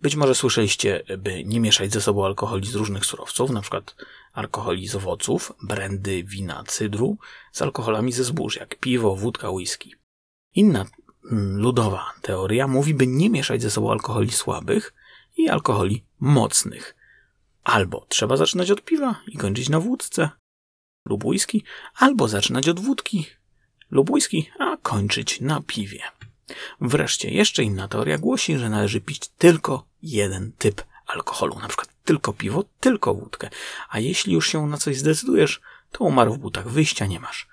Być 0.02 0.16
może 0.16 0.34
słyszeliście, 0.34 1.02
by 1.18 1.44
nie 1.44 1.60
mieszać 1.60 1.92
ze 1.92 2.00
sobą 2.00 2.26
alkoholi 2.26 2.66
z 2.66 2.74
różnych 2.74 3.06
surowców, 3.06 3.50
przykład 3.60 3.96
alkoholi 4.32 4.88
z 4.88 4.94
owoców, 4.94 5.52
brandy, 5.62 6.24
wina, 6.24 6.64
cydru, 6.66 7.18
z 7.52 7.62
alkoholami 7.62 8.12
ze 8.12 8.24
zbóż, 8.24 8.56
jak 8.56 8.78
piwo, 8.78 9.16
wódka, 9.16 9.50
whisky. 9.50 9.94
Inna 10.54 10.86
mm, 11.30 11.56
ludowa 11.56 12.12
teoria 12.22 12.68
mówi, 12.68 12.94
by 12.94 13.06
nie 13.06 13.30
mieszać 13.30 13.62
ze 13.62 13.70
sobą 13.70 13.92
alkoholi 13.92 14.32
słabych 14.32 14.94
i 15.36 15.48
alkoholi 15.48 16.04
mocnych. 16.20 16.96
Albo 17.64 18.06
trzeba 18.08 18.36
zaczynać 18.36 18.70
od 18.70 18.84
piwa 18.84 19.20
i 19.26 19.36
kończyć 19.36 19.68
na 19.68 19.80
wódce 19.80 20.30
lub 21.04 21.24
whisky, 21.24 21.64
albo 21.94 22.28
zaczynać 22.28 22.68
od 22.68 22.80
wódki 22.80 23.26
lub 23.90 24.10
whisky, 24.10 24.50
a 24.58 24.76
kończyć 24.76 25.40
na 25.40 25.60
piwie. 25.66 26.02
Wreszcie 26.80 27.30
jeszcze 27.30 27.62
inna 27.62 27.88
teoria 27.88 28.18
głosi, 28.18 28.58
że 28.58 28.70
należy 28.70 29.00
pić 29.00 29.28
tylko 29.28 29.91
jeden 30.02 30.52
typ 30.52 30.84
alkoholu, 31.06 31.58
na 31.58 31.68
przykład 31.68 31.88
tylko 32.04 32.32
piwo, 32.32 32.64
tylko 32.80 33.14
wódkę. 33.14 33.50
A 33.88 33.98
jeśli 33.98 34.32
już 34.32 34.48
się 34.48 34.66
na 34.66 34.76
coś 34.76 34.98
zdecydujesz, 34.98 35.60
to 35.92 36.04
umarł 36.04 36.34
w 36.34 36.38
butach, 36.38 36.68
wyjścia 36.68 37.06
nie 37.06 37.20
masz. 37.20 37.48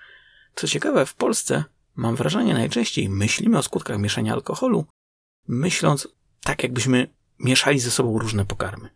Co 0.55 0.67
ciekawe, 0.67 1.05
w 1.05 1.13
Polsce 1.13 1.63
mam 1.95 2.15
wrażenie 2.15 2.53
najczęściej 2.53 3.09
myślimy 3.09 3.57
o 3.57 3.63
skutkach 3.63 3.99
mieszania 3.99 4.33
alkoholu, 4.33 4.85
myśląc 5.47 6.07
tak, 6.43 6.63
jakbyśmy 6.63 7.07
mieszali 7.39 7.79
ze 7.79 7.91
sobą 7.91 8.19
różne 8.19 8.45
pokarmy, 8.45 8.89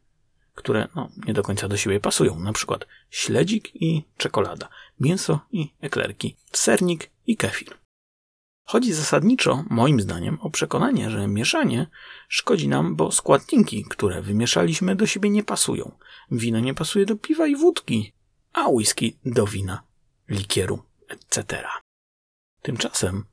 które 0.55 0.88
no, 0.95 1.10
nie 1.27 1.33
do 1.33 1.43
końca 1.43 1.67
do 1.67 1.77
siebie 1.77 2.00
pasują. 2.00 2.39
Na 2.39 2.53
przykład 2.53 2.86
śledzik 3.10 3.75
i 3.75 4.03
czekolada, 4.17 4.69
mięso 5.00 5.39
i 5.51 5.74
eklerki, 5.81 6.36
sernik 6.51 7.10
i 7.27 7.38
kefir. 7.38 7.83
Chodzi 8.65 8.93
zasadniczo, 8.93 9.63
moim 9.70 10.01
zdaniem, 10.01 10.38
o 10.41 10.50
przekonanie, 10.50 11.10
że 11.10 11.27
mieszanie 11.27 11.88
szkodzi 12.27 12.67
nam, 12.67 12.96
bo 12.96 13.12
składniki, 13.12 13.86
które 13.89 14.22
wymieszaliśmy, 14.22 14.96
do 14.96 15.08
siebie 15.08 15.29
nie 15.29 15.43
pasują. 15.43 15.91
Wino 16.32 16.60
nie 16.60 16.74
pasuje 16.74 17.05
do 17.05 17.15
piwa 17.15 17.48
i 17.48 17.55
wódki, 17.55 18.13
a 18.53 18.70
whisky 18.70 19.17
do 19.25 19.48
wina, 19.48 19.84
likieru, 20.29 20.84
etc. 21.08 21.63
Tymczasem 22.62 23.25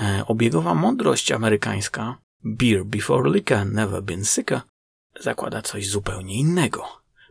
e, 0.00 0.24
obiegowa 0.26 0.74
mądrość 0.74 1.32
amerykańska 1.32 2.18
Beer 2.44 2.84
before 2.84 3.30
liquor 3.30 3.66
never 3.66 4.02
been 4.02 4.24
sicker 4.24 4.60
zakłada 5.20 5.62
coś 5.62 5.88
zupełnie 5.88 6.34
innego. 6.34 6.84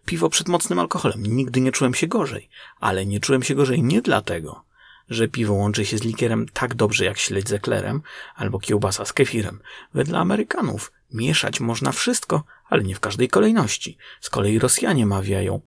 Piwo 0.05 0.29
przed 0.29 0.48
mocnym 0.48 0.79
alkoholem. 0.79 1.24
Nigdy 1.25 1.62
nie 1.62 1.72
czułem 1.72 1.93
się 1.93 2.07
gorzej, 2.07 2.50
ale 2.79 3.05
nie 3.05 3.19
czułem 3.19 3.43
się 3.43 3.55
gorzej 3.55 3.83
nie 3.83 4.01
dlatego, 4.01 4.63
że 5.10 5.27
piwo 5.27 5.53
łączy 5.53 5.86
się 5.86 5.98
z 5.98 6.03
likierem 6.03 6.45
tak 6.53 6.75
dobrze 6.75 7.05
jak 7.05 7.17
śledź 7.17 7.50
z 7.50 7.53
eklerem 7.53 8.01
albo 8.36 8.60
kiełbasa 8.60 9.05
z 9.05 9.13
kefirem. 9.13 9.60
Wedle 9.93 10.19
Amerykanów 10.19 10.91
mieszać 11.12 11.60
można 11.60 11.91
wszystko, 11.91 12.43
ale 12.69 12.83
nie 12.83 12.95
w 12.95 13.00
każdej 13.00 13.27
kolejności. 13.27 13.98
Z 14.22 14.29
kolei 14.29 14.60
Rosjanie 14.60 15.05
mawiają 15.05 15.62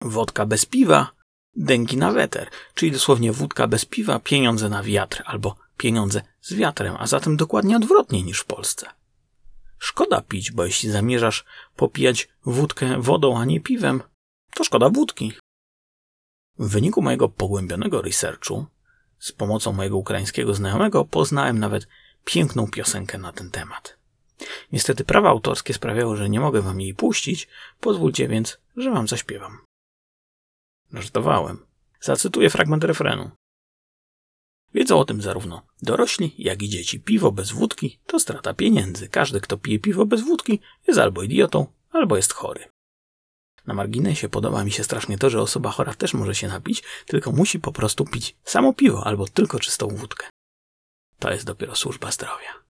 wodka 0.00 0.46
bez 0.46 0.66
piwa, 0.66 1.12
dęgi 1.56 1.96
na 1.96 2.12
weter, 2.12 2.50
czyli 2.74 2.92
dosłownie 2.92 3.32
wódka 3.32 3.66
bez 3.66 3.84
piwa, 3.84 4.18
pieniądze 4.18 4.68
na 4.68 4.82
wiatr 4.82 5.22
albo 5.26 5.56
pieniądze 5.76 6.22
z 6.40 6.54
wiatrem, 6.54 6.96
a 6.98 7.06
zatem 7.06 7.36
dokładnie 7.36 7.76
odwrotnie 7.76 8.22
niż 8.22 8.40
w 8.40 8.44
Polsce. 8.44 8.86
Szkoda 9.78 10.20
pić, 10.20 10.52
bo 10.52 10.64
jeśli 10.64 10.90
zamierzasz 10.90 11.44
popijać 11.76 12.28
wódkę 12.44 13.00
wodą, 13.00 13.38
a 13.38 13.44
nie 13.44 13.60
piwem, 13.60 14.02
to 14.54 14.64
szkoda 14.64 14.90
wódki. 14.90 15.32
W 16.58 16.68
wyniku 16.68 17.02
mojego 17.02 17.28
pogłębionego 17.28 18.02
researchu, 18.02 18.66
z 19.18 19.32
pomocą 19.32 19.72
mojego 19.72 19.96
ukraińskiego 19.96 20.54
znajomego, 20.54 21.04
poznałem 21.04 21.58
nawet 21.58 21.88
piękną 22.24 22.70
piosenkę 22.70 23.18
na 23.18 23.32
ten 23.32 23.50
temat. 23.50 23.96
Niestety 24.72 25.04
prawa 25.04 25.28
autorskie 25.28 25.74
sprawiały, 25.74 26.16
że 26.16 26.28
nie 26.28 26.40
mogę 26.40 26.62
wam 26.62 26.80
jej 26.80 26.94
puścić, 26.94 27.48
pozwólcie 27.80 28.28
więc, 28.28 28.58
że 28.76 28.90
wam 28.90 29.08
zaśpiewam. 29.08 29.58
Żartowałem. 30.92 31.66
Zacytuję 32.00 32.50
fragment 32.50 32.84
refrenu. 32.84 33.30
Wiedzą 34.74 34.98
o 34.98 35.04
tym 35.04 35.22
zarówno 35.22 35.62
dorośli, 35.82 36.34
jak 36.38 36.62
i 36.62 36.68
dzieci. 36.68 37.00
Piwo 37.00 37.32
bez 37.32 37.52
wódki 37.52 37.98
to 38.06 38.20
strata 38.20 38.54
pieniędzy. 38.54 39.08
Każdy, 39.08 39.40
kto 39.40 39.58
pije 39.58 39.78
piwo 39.78 40.06
bez 40.06 40.20
wódki, 40.20 40.60
jest 40.86 41.00
albo 41.00 41.22
idiotą, 41.22 41.66
albo 41.90 42.16
jest 42.16 42.32
chory. 42.32 42.68
Na 43.66 43.74
marginesie 43.74 44.28
podoba 44.28 44.64
mi 44.64 44.72
się 44.72 44.84
strasznie 44.84 45.18
to, 45.18 45.30
że 45.30 45.40
osoba 45.40 45.70
chora 45.70 45.94
też 45.94 46.14
może 46.14 46.34
się 46.34 46.48
napić, 46.48 46.82
tylko 47.06 47.32
musi 47.32 47.60
po 47.60 47.72
prostu 47.72 48.04
pić 48.04 48.36
samo 48.44 48.72
piwo 48.72 49.06
albo 49.06 49.26
tylko 49.26 49.58
czystą 49.58 49.88
wódkę. 49.88 50.26
To 51.18 51.30
jest 51.30 51.46
dopiero 51.46 51.74
służba 51.74 52.10
zdrowia. 52.10 52.66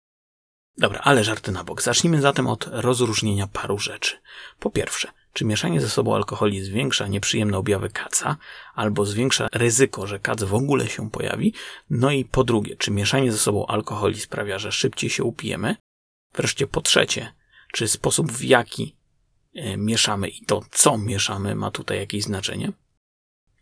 Dobra, 0.78 1.00
ale 1.00 1.24
żarty 1.24 1.52
na 1.52 1.64
bok. 1.64 1.82
Zacznijmy 1.82 2.20
zatem 2.20 2.46
od 2.46 2.68
rozróżnienia 2.70 3.46
paru 3.46 3.78
rzeczy. 3.78 4.16
Po 4.58 4.70
pierwsze, 4.70 5.12
czy 5.32 5.44
mieszanie 5.44 5.80
ze 5.80 5.88
sobą 5.88 6.14
alkoholi 6.14 6.64
zwiększa 6.64 7.06
nieprzyjemne 7.06 7.58
objawy 7.58 7.90
kaca, 7.90 8.36
albo 8.74 9.04
zwiększa 9.04 9.48
ryzyko, 9.52 10.06
że 10.06 10.18
kac 10.18 10.42
w 10.42 10.54
ogóle 10.54 10.88
się 10.88 11.10
pojawi? 11.10 11.54
No 11.90 12.10
i 12.10 12.24
po 12.24 12.44
drugie, 12.44 12.76
czy 12.76 12.90
mieszanie 12.90 13.32
ze 13.32 13.38
sobą 13.38 13.66
alkoholi 13.66 14.20
sprawia, 14.20 14.58
że 14.58 14.72
szybciej 14.72 15.10
się 15.10 15.24
upijemy? 15.24 15.76
Wreszcie 16.34 16.66
po 16.66 16.80
trzecie, 16.80 17.32
czy 17.72 17.88
sposób 17.88 18.32
w 18.32 18.44
jaki 18.44 18.96
mieszamy 19.76 20.28
i 20.28 20.44
to 20.44 20.62
co 20.70 20.98
mieszamy 20.98 21.54
ma 21.54 21.70
tutaj 21.70 21.98
jakieś 21.98 22.24
znaczenie? 22.24 22.72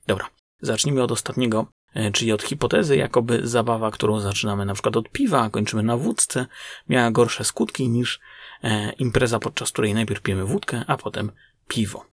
Dobra, 0.06 0.30
zacznijmy 0.60 1.02
od 1.02 1.12
ostatniego, 1.12 1.66
e, 1.94 2.12
czyli 2.12 2.32
od 2.32 2.42
hipotezy, 2.42 2.96
jakoby 2.96 3.48
zabawa, 3.48 3.90
którą 3.90 4.20
zaczynamy 4.20 4.64
na 4.64 4.74
przykład 4.74 4.96
od 4.96 5.08
piwa, 5.08 5.42
a 5.42 5.50
kończymy 5.50 5.82
na 5.82 5.96
wódce, 5.96 6.46
miała 6.88 7.10
gorsze 7.10 7.44
skutki 7.44 7.88
niż 7.88 8.20
e, 8.62 8.92
impreza, 8.92 9.38
podczas 9.38 9.72
której 9.72 9.94
najpierw 9.94 10.22
pijemy 10.22 10.44
wódkę, 10.44 10.84
a 10.86 10.96
potem 10.96 11.32
piwo. 11.68 12.06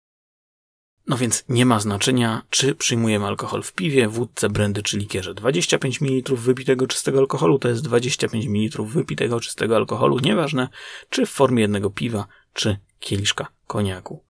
No 1.08 1.18
więc 1.18 1.46
nie 1.50 1.66
ma 1.66 1.80
znaczenia, 1.80 2.42
czy 2.50 2.76
przyjmujemy 2.76 3.26
alkohol 3.26 3.64
w 3.64 3.74
piwie, 3.74 4.08
wódce, 4.08 4.50
brandy 4.50 4.84
czy 4.84 4.98
likierze. 4.98 5.34
25 5.34 6.02
ml 6.02 6.36
wypitego 6.36 6.88
czystego 6.88 7.20
alkoholu 7.20 7.60
to 7.60 7.70
jest 7.70 7.84
25 7.84 8.46
ml 8.46 8.84
wypitego 8.84 9.40
czystego 9.40 9.76
alkoholu, 9.76 10.20
nieważne 10.20 10.70
czy 11.10 11.26
w 11.26 11.30
formie 11.30 11.62
jednego 11.62 11.90
piwa, 11.90 12.28
czy 12.54 12.78
kieliszka 13.06 13.48
koniaku. 13.68 14.24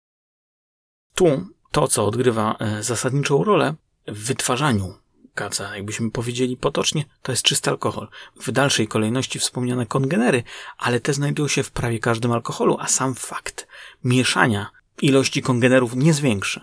Tu 1.16 1.48
to, 1.72 1.88
co 1.88 2.06
odgrywa 2.06 2.56
e, 2.60 2.84
zasadniczą 2.84 3.44
rolę 3.44 3.74
w 4.08 4.26
wytwarzaniu 4.28 4.98
kaca, 5.34 5.76
jakbyśmy 5.76 6.12
powiedzieli 6.12 6.58
potocznie, 6.58 7.06
to 7.22 7.32
jest 7.32 7.44
czysty 7.44 7.70
alkohol. 7.70 8.08
W 8.36 8.52
dalszej 8.52 8.88
kolejności 8.88 9.40
wspomniane 9.40 9.86
kongenery, 9.86 10.44
ale 10.78 11.00
te 11.00 11.14
znajdują 11.14 11.48
się 11.48 11.64
w 11.64 11.72
prawie 11.72 12.00
każdym 12.00 12.32
alkoholu, 12.32 12.78
a 12.80 12.88
sam 12.88 13.16
fakt 13.16 13.68
mieszania 14.04 14.70
ilości 15.02 15.42
kongenerów 15.42 15.96
nie 15.96 16.14
zwiększy. 16.14 16.62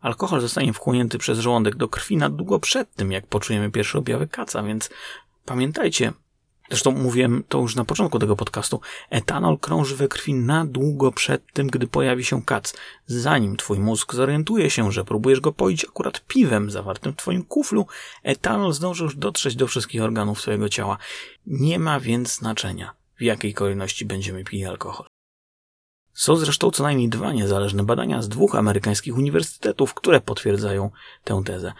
Alkohol 0.00 0.40
zostanie 0.40 0.72
wchłonięty 0.72 1.18
przez 1.18 1.38
żołądek 1.38 1.76
do 1.76 1.88
krwi 1.88 2.16
na 2.16 2.30
długo 2.30 2.58
przed 2.58 2.94
tym, 2.94 3.12
jak 3.12 3.26
poczujemy 3.26 3.70
pierwsze 3.70 3.98
objawy 3.98 4.28
kaca, 4.28 4.62
więc 4.62 4.90
pamiętajcie, 5.44 6.12
zresztą 6.72 6.90
mówiłem 6.90 7.44
to 7.48 7.58
już 7.58 7.76
na 7.76 7.84
początku 7.84 8.18
tego 8.18 8.36
podcastu, 8.36 8.80
etanol 9.10 9.58
krąży 9.58 9.96
we 9.96 10.08
krwi 10.08 10.34
na 10.34 10.64
długo 10.64 11.12
przed 11.12 11.52
tym, 11.52 11.66
gdy 11.66 11.86
pojawi 11.86 12.24
się 12.24 12.42
kac. 12.42 12.74
Zanim 13.06 13.56
twój 13.56 13.78
mózg 13.78 14.14
zorientuje 14.14 14.70
się, 14.70 14.92
że 14.92 15.04
próbujesz 15.04 15.40
go 15.40 15.52
poić 15.52 15.84
akurat 15.84 16.26
piwem 16.26 16.70
zawartym 16.70 17.12
w 17.12 17.16
twoim 17.16 17.44
kuflu, 17.44 17.86
etanol 18.22 18.72
zdąży 18.72 19.04
już 19.04 19.16
dotrzeć 19.16 19.56
do 19.56 19.66
wszystkich 19.66 20.02
organów 20.02 20.42
twojego 20.42 20.68
ciała. 20.68 20.98
Nie 21.46 21.78
ma 21.78 22.00
więc 22.00 22.34
znaczenia, 22.34 22.92
w 23.18 23.22
jakiej 23.22 23.54
kolejności 23.54 24.04
będziemy 24.04 24.44
pili 24.44 24.64
alkohol. 24.64 25.06
Są 26.12 26.36
zresztą 26.36 26.70
co 26.70 26.82
najmniej 26.82 27.08
dwa 27.08 27.32
niezależne 27.32 27.82
badania 27.82 28.22
z 28.22 28.28
dwóch 28.28 28.54
amerykańskich 28.54 29.16
uniwersytetów, 29.16 29.94
które 29.94 30.20
potwierdzają 30.20 30.90
tę 31.24 31.42
tezę. 31.44 31.72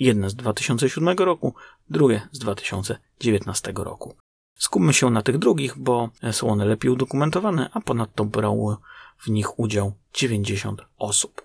Jedne 0.00 0.30
z 0.30 0.34
2007 0.34 1.18
roku, 1.18 1.54
drugie 1.90 2.28
z 2.32 2.38
2019 2.38 3.72
roku. 3.76 4.14
Skupmy 4.56 4.92
się 4.92 5.10
na 5.10 5.22
tych 5.22 5.38
drugich, 5.38 5.78
bo 5.78 6.10
są 6.32 6.48
one 6.48 6.64
lepiej 6.64 6.90
udokumentowane, 6.90 7.70
a 7.72 7.80
ponadto 7.80 8.24
brało 8.24 8.80
w 9.18 9.28
nich 9.28 9.58
udział 9.58 9.92
90 10.14 10.82
osób. 10.98 11.42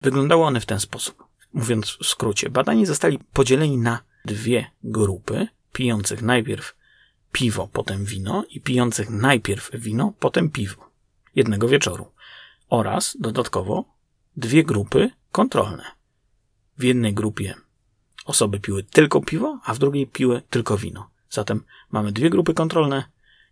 Wyglądały 0.00 0.44
one 0.44 0.60
w 0.60 0.66
ten 0.66 0.80
sposób. 0.80 1.24
Mówiąc 1.52 1.86
w 1.86 2.06
skrócie, 2.06 2.50
badani 2.50 2.86
zostali 2.86 3.18
podzieleni 3.18 3.78
na 3.78 4.02
dwie 4.24 4.70
grupy, 4.84 5.48
pijących 5.72 6.22
najpierw 6.22 6.76
piwo, 7.32 7.68
potem 7.72 8.04
wino 8.04 8.44
i 8.50 8.60
pijących 8.60 9.10
najpierw 9.10 9.70
wino, 9.74 10.12
potem 10.20 10.50
piwo 10.50 10.90
jednego 11.34 11.68
wieczoru 11.68 12.12
oraz 12.68 13.16
dodatkowo 13.20 13.84
dwie 14.36 14.64
grupy 14.64 15.10
kontrolne. 15.32 15.84
W 16.78 16.82
jednej 16.82 17.14
grupie 17.14 17.54
osoby 18.24 18.60
piły 18.60 18.82
tylko 18.82 19.20
piwo, 19.20 19.60
a 19.64 19.74
w 19.74 19.78
drugiej 19.78 20.06
piły 20.06 20.42
tylko 20.50 20.76
wino. 20.76 21.10
Zatem 21.30 21.64
mamy 21.90 22.12
dwie 22.12 22.30
grupy 22.30 22.54
kontrolne 22.54 23.04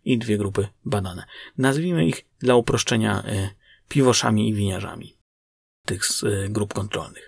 i 0.05 0.17
dwie 0.17 0.37
grupy 0.37 0.67
badane. 0.85 1.25
Nazwijmy 1.57 2.05
ich 2.05 2.25
dla 2.39 2.55
uproszczenia 2.55 3.23
y, 3.27 3.49
piwoszami 3.87 4.49
i 4.49 4.53
winiarzami 4.53 5.17
tych 5.85 6.03
y, 6.23 6.49
grup 6.49 6.73
kontrolnych. 6.73 7.27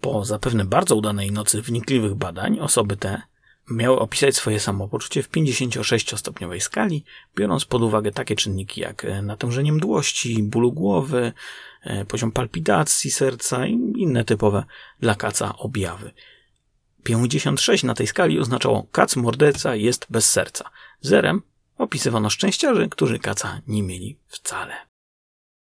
Po 0.00 0.24
zapewne 0.24 0.64
bardzo 0.64 0.96
udanej 0.96 1.32
nocy 1.32 1.62
wnikliwych 1.62 2.14
badań 2.14 2.60
osoby 2.60 2.96
te 2.96 3.22
miały 3.70 3.98
opisać 3.98 4.36
swoje 4.36 4.60
samopoczucie 4.60 5.22
w 5.22 5.30
56-stopniowej 5.30 6.60
skali, 6.60 7.04
biorąc 7.36 7.64
pod 7.64 7.82
uwagę 7.82 8.10
takie 8.12 8.36
czynniki 8.36 8.80
jak 8.80 9.04
e, 9.04 9.22
natężenie 9.22 9.72
mdłości, 9.72 10.42
bólu 10.42 10.72
głowy, 10.72 11.32
e, 11.82 12.04
poziom 12.04 12.32
palpitacji 12.32 13.10
serca 13.10 13.66
i 13.66 13.92
inne 13.96 14.24
typowe 14.24 14.64
dla 15.00 15.14
kaca 15.14 15.56
objawy. 15.56 16.10
56 17.02 17.84
na 17.84 17.94
tej 17.94 18.06
skali 18.06 18.38
oznaczało 18.38 18.86
kac 18.92 19.16
morderca 19.16 19.74
jest 19.74 20.06
bez 20.10 20.30
serca. 20.30 20.70
Zerem 21.00 21.42
opisywano 21.78 22.30
szczęściarzy, 22.30 22.88
którzy 22.88 23.18
kaca 23.18 23.60
nie 23.66 23.82
mieli 23.82 24.18
wcale. 24.26 24.74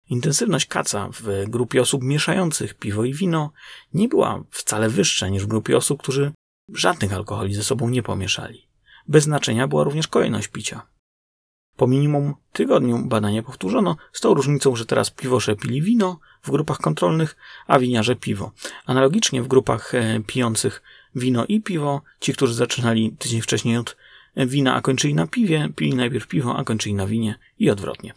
Intensywność 0.09 0.65
kaca 0.65 1.09
w 1.13 1.49
grupie 1.49 1.81
osób 1.81 2.03
mieszających 2.03 2.73
piwo 2.73 3.03
i 3.03 3.13
wino 3.13 3.51
nie 3.93 4.07
była 4.07 4.43
wcale 4.49 4.89
wyższa 4.89 5.27
niż 5.27 5.43
w 5.43 5.47
grupie 5.47 5.77
osób, 5.77 6.01
którzy 6.01 6.31
żadnych 6.69 7.13
alkoholi 7.13 7.53
ze 7.53 7.63
sobą 7.63 7.89
nie 7.89 8.03
pomieszali. 8.03 8.67
Bez 9.07 9.23
znaczenia 9.23 9.67
była 9.67 9.83
również 9.83 10.07
kolejność 10.07 10.47
picia. 10.47 10.81
Po 11.75 11.87
minimum 11.87 12.33
tygodniu 12.53 12.99
badanie 13.05 13.43
powtórzono 13.43 13.97
z 14.13 14.21
tą 14.21 14.33
różnicą, 14.33 14.75
że 14.75 14.85
teraz 14.85 15.11
piwosze 15.11 15.55
pili 15.55 15.81
wino 15.81 16.19
w 16.43 16.51
grupach 16.51 16.77
kontrolnych, 16.77 17.37
a 17.67 17.79
winiarze 17.79 18.15
piwo. 18.15 18.51
Analogicznie 18.85 19.41
w 19.41 19.47
grupach 19.47 19.95
e, 19.95 20.19
pijących 20.27 20.81
wino 21.15 21.45
i 21.45 21.61
piwo, 21.61 22.01
ci, 22.19 22.33
którzy 22.33 22.53
zaczynali 22.53 23.15
tydzień 23.19 23.41
wcześniej 23.41 23.77
od 23.77 23.97
wina, 24.35 24.75
a 24.75 24.81
kończyli 24.81 25.13
na 25.13 25.27
piwie, 25.27 25.69
pili 25.75 25.95
najpierw 25.95 26.27
piwo, 26.27 26.57
a 26.57 26.63
kończyli 26.63 26.95
na 26.95 27.07
winie 27.07 27.35
i 27.59 27.69
odwrotnie. 27.69 28.13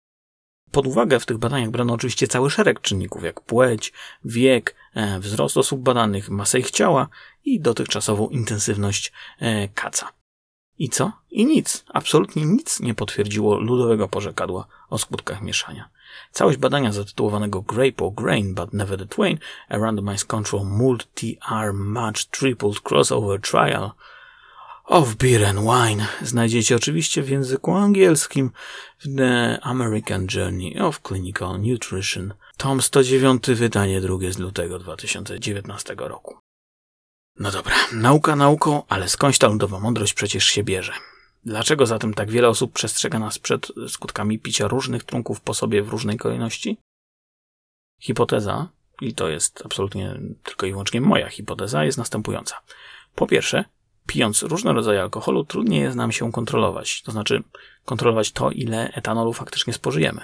Pod 0.71 0.87
uwagę 0.87 1.21
w 1.21 1.27
tych 1.27 1.39
badaniach 1.39 1.71
brano 1.71 1.93
oczywiście 1.93 2.29
cały 2.29 2.51
szereg 2.51 2.81
czynników, 2.81 3.25
jak 3.25 3.41
płeć, 3.41 3.93
wiek, 4.25 4.75
e, 4.95 5.21
wzrost 5.21 5.57
osób 5.57 5.81
badanych, 5.81 6.31
masę 6.31 6.59
ich 6.59 6.71
ciała 6.71 7.09
i 7.45 7.61
dotychczasową 7.61 8.29
intensywność 8.29 9.13
e, 9.39 9.69
kaca. 9.69 10.13
I 10.79 10.89
co? 10.89 11.13
I 11.31 11.47
nic, 11.47 11.85
absolutnie 11.89 12.45
nic 12.47 12.81
nie 12.81 12.95
potwierdziło 12.95 13.61
ludowego 13.61 14.09
porzekadła 14.09 14.67
o 14.91 14.99
skutkach 14.99 15.43
mieszania. 15.43 15.89
Całość 16.33 16.59
badania 16.59 16.93
zatytułowanego 16.93 17.63
Grape 17.63 18.05
or 18.05 18.13
Grain, 18.15 18.55
but 18.55 18.73
never 18.73 18.99
the 18.99 19.07
twain, 19.07 19.39
a 19.69 19.79
randomized 19.79 20.27
control 20.27 20.67
multi-R 20.67 21.73
match 21.73 22.31
tripled 22.31 22.81
crossover 22.81 23.41
trial 23.41 23.91
of 24.85 25.15
Beer 25.15 25.45
and 25.45 25.59
Wine 25.59 26.07
znajdziecie 26.23 26.77
oczywiście 26.77 27.23
w 27.23 27.29
języku 27.29 27.73
angielskim 27.73 28.51
w 28.99 29.17
The 29.17 29.59
American 29.63 30.27
Journey 30.35 30.79
of 30.79 31.01
Clinical 31.01 31.61
Nutrition, 31.61 32.35
tom 32.57 32.83
109, 32.83 33.47
wydanie 33.47 34.01
drugie 34.01 34.33
z 34.33 34.39
lutego 34.39 34.79
2019 34.79 35.95
roku. 35.99 36.39
No 37.39 37.51
dobra, 37.51 37.75
nauka 37.93 38.37
nauką, 38.37 38.83
ale 38.89 39.09
skądś 39.09 39.39
ta 39.39 39.49
ludowa 39.49 39.81
mądrość 39.81 40.15
przecież 40.15 40.45
się 40.45 40.65
bierze. 40.65 40.93
Dlaczego 41.47 41.87
zatem 41.87 42.15
tak 42.15 42.31
wiele 42.31 42.49
osób 42.49 42.73
przestrzega 42.73 43.19
nas 43.19 43.39
przed 43.39 43.73
skutkami 43.89 44.39
picia 44.39 44.69
różnych 44.69 45.05
trunków 45.05 45.41
po 45.41 45.55
sobie 45.55 45.83
w 45.83 45.89
różnej 45.89 46.17
kolejności? 46.19 46.79
Hipoteza, 48.01 48.69
i 49.01 49.15
to 49.15 49.29
jest 49.29 49.63
absolutnie 49.65 50.21
tylko 50.43 50.67
i 50.67 50.71
wyłącznie 50.71 51.01
moja 51.01 51.29
hipoteza, 51.29 51.85
jest 51.85 51.99
następująca. 51.99 52.57
Po 53.15 53.27
pierwsze, 53.27 53.65
pijąc 54.07 54.43
różne 54.43 54.73
rodzaje 54.73 55.03
alkoholu, 55.03 55.45
trudniej 55.45 55.81
jest 55.81 55.97
nam 55.97 56.13
się 56.13 56.33
kontrolować. 56.33 57.03
To 57.03 57.13
znaczy, 57.13 57.43
kontrolować 57.85 58.33
to, 58.33 58.51
ile 58.51 58.93
etanolu 58.93 59.33
faktycznie 59.33 59.73
spożyjemy. 59.73 60.21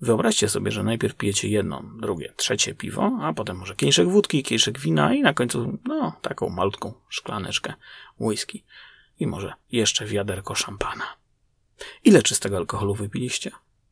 Wyobraźcie 0.00 0.48
sobie, 0.48 0.70
że 0.70 0.82
najpierw 0.82 1.14
pijecie 1.14 1.48
jedno, 1.48 1.82
drugie, 2.00 2.32
trzecie 2.36 2.74
piwo, 2.74 3.18
a 3.22 3.32
potem 3.32 3.56
może 3.56 3.76
kieliszek 3.76 4.08
wódki, 4.08 4.42
kieliszek 4.42 4.78
wina 4.78 5.14
i 5.14 5.22
na 5.22 5.34
końcu, 5.34 5.78
no, 5.84 6.12
taką 6.22 6.48
malutką 6.48 6.92
szklaneczkę 7.08 7.74
whisky. 8.20 8.64
I 9.18 9.26
może 9.26 9.52
jeszcze 9.72 10.06
wiaderko 10.06 10.54
szampana. 10.54 11.04
Ile 12.04 12.22
czystego 12.22 12.56
alkoholu 12.56 12.94
wypiliście? 12.94 13.50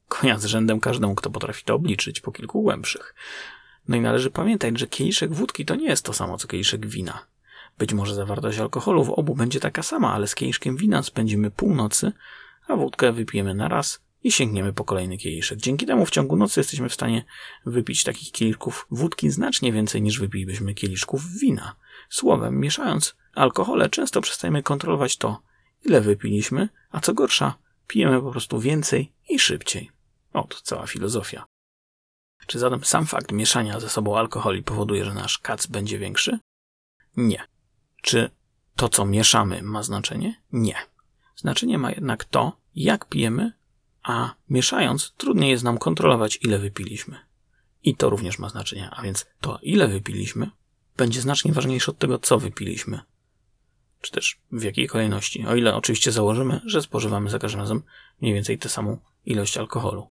Konia 0.09 0.39
z 0.39 0.45
rzędem 0.45 0.81
każdemu, 0.81 1.15
kto 1.15 1.31
potrafi 1.31 1.65
to 1.65 1.75
obliczyć 1.75 2.21
po 2.21 2.33
kilku 2.33 2.63
głębszych. 2.63 3.15
No 3.89 3.97
i 3.97 4.01
należy 4.01 4.31
pamiętać, 4.31 4.79
że 4.79 4.87
kieliszek 4.87 5.35
wódki 5.35 5.65
to 5.65 5.75
nie 5.75 5.89
jest 5.89 6.05
to 6.05 6.13
samo, 6.13 6.39
co 6.39 6.49
kieliszek 6.49 6.87
wina. 6.87 7.27
Być 7.79 7.93
może 7.93 8.15
zawartość 8.15 8.59
alkoholu 8.59 9.05
w 9.05 9.11
obu 9.11 9.35
będzie 9.35 9.61
taka 9.61 9.83
sama, 9.83 10.13
ale 10.13 10.27
z 10.27 10.35
kieliszkiem 10.35 10.77
wina 10.77 11.03
spędzimy 11.03 11.51
północy, 11.51 12.13
a 12.69 12.77
wódkę 12.77 13.13
wypijemy 13.13 13.55
na 13.55 13.69
raz 13.69 14.06
i 14.27 14.33
sięgniemy 14.33 14.73
po 14.73 14.85
kolejny 14.85 15.19
kieliszek. 15.19 15.59
Dzięki 15.59 15.87
temu 15.87 16.07
w 16.07 16.11
ciągu 16.11 16.37
nocy 16.37 16.61
jesteśmy 16.61 16.89
w 16.89 16.95
stanie 16.95 17.25
wypić 17.67 18.05
takich 18.05 18.33
kieliszków 18.33 18.87
wódki 18.91 19.31
znacznie 19.31 19.73
więcej 19.73 20.03
niż 20.03 20.19
wypilibyśmy 20.19 20.75
kieliszków 20.75 21.39
wina. 21.41 21.77
Słowem, 22.11 22.61
mieszając 22.61 23.17
alkohole, 23.35 23.91
często 23.91 24.21
przestajemy 24.21 24.63
kontrolować 24.63 25.17
to, 25.17 25.43
ile 25.85 26.01
wypiliśmy, 26.01 26.69
a 26.91 27.01
co 27.01 27.15
gorsza, 27.15 27.55
pijemy 27.87 28.21
po 28.21 28.31
prostu 28.31 28.61
więcej 28.61 29.13
i 29.29 29.39
szybciej. 29.39 29.91
Ot, 30.33 30.61
cała 30.63 30.87
filozofia. 30.87 31.45
Czy 32.47 32.59
zatem 32.59 32.85
sam 32.85 33.07
fakt 33.07 33.33
mieszania 33.33 33.81
ze 33.81 33.89
sobą 33.89 34.19
alkoholi 34.19 34.63
powoduje, 34.63 35.05
że 35.05 35.15
nasz 35.15 35.39
kac 35.39 35.67
będzie 35.67 35.99
większy? 35.99 36.39
Nie. 37.17 37.45
Czy 38.03 38.31
to, 38.77 38.89
co 38.89 39.05
mieszamy, 39.05 39.63
ma 39.63 39.83
znaczenie? 39.83 40.43
Nie. 40.53 40.77
Znaczenie 41.37 41.79
ma 41.79 41.91
jednak 41.91 42.25
to, 42.25 42.61
jak 42.75 43.09
pijemy, 43.09 43.53
a 44.07 44.35
mieszając, 44.51 45.13
trudniej 45.17 45.51
jest 45.51 45.65
nam 45.65 45.79
kontrolować, 45.79 46.39
ile 46.43 46.59
wypiliśmy. 46.59 47.19
I 47.85 47.97
to 47.97 48.11
również 48.11 48.39
ma 48.39 48.49
znaczenie, 48.49 48.91
a 48.91 49.03
więc 49.03 49.27
to, 49.41 49.59
ile 49.63 49.89
wypiliśmy, 49.89 50.51
będzie 50.97 51.21
znacznie 51.21 51.53
ważniejsze 51.53 51.91
od 51.91 51.99
tego, 51.99 52.19
co 52.19 52.39
wypiliśmy. 52.39 53.01
Czy 54.01 54.13
też 54.13 54.41
w 54.53 54.63
jakiej 54.63 54.89
kolejności. 54.89 55.47
O 55.47 55.55
ile 55.55 55.75
oczywiście 55.75 56.13
założymy, 56.13 56.61
że 56.65 56.83
spożywamy 56.83 57.31
za 57.31 57.39
każdym 57.39 57.61
razem 57.61 57.83
mniej 58.21 58.35
więcej 58.35 58.59
tę 58.59 58.69
samą 58.69 58.99
ilość 59.25 59.59
alkoholu. 59.59 60.09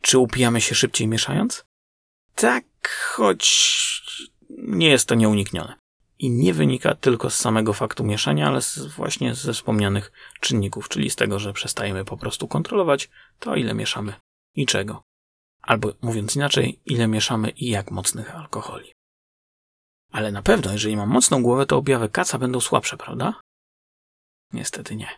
Czy 0.00 0.18
upijamy 0.18 0.60
się 0.60 0.74
szybciej 0.74 1.08
mieszając? 1.08 1.64
Tak, 2.34 2.64
choć 2.88 3.74
nie 4.58 4.88
jest 4.88 5.08
to 5.08 5.14
nieuniknione 5.14 5.83
i 6.18 6.30
nie 6.30 6.54
wynika 6.54 6.94
tylko 6.94 7.30
z 7.30 7.36
samego 7.36 7.72
faktu 7.72 8.04
mieszania, 8.04 8.46
ale 8.46 8.62
z, 8.62 8.78
właśnie 8.78 9.34
ze 9.34 9.52
wspomnianych 9.52 10.12
czynników, 10.40 10.88
czyli 10.88 11.10
z 11.10 11.16
tego, 11.16 11.38
że 11.38 11.52
przestajemy 11.52 12.04
po 12.04 12.16
prostu 12.16 12.48
kontrolować 12.48 13.10
to, 13.38 13.56
ile 13.56 13.74
mieszamy 13.74 14.14
i 14.54 14.66
czego. 14.66 15.02
Albo 15.62 15.92
mówiąc 16.02 16.36
inaczej, 16.36 16.80
ile 16.86 17.08
mieszamy 17.08 17.50
i 17.50 17.68
jak 17.68 17.90
mocnych 17.90 18.34
alkoholi. 18.34 18.92
Ale 20.12 20.32
na 20.32 20.42
pewno, 20.42 20.72
jeżeli 20.72 20.96
mam 20.96 21.08
mocną 21.08 21.42
głowę, 21.42 21.66
to 21.66 21.76
objawy 21.76 22.08
kaca 22.08 22.38
będą 22.38 22.60
słabsze, 22.60 22.96
prawda? 22.96 23.40
Niestety 24.52 24.96
nie. 24.96 25.08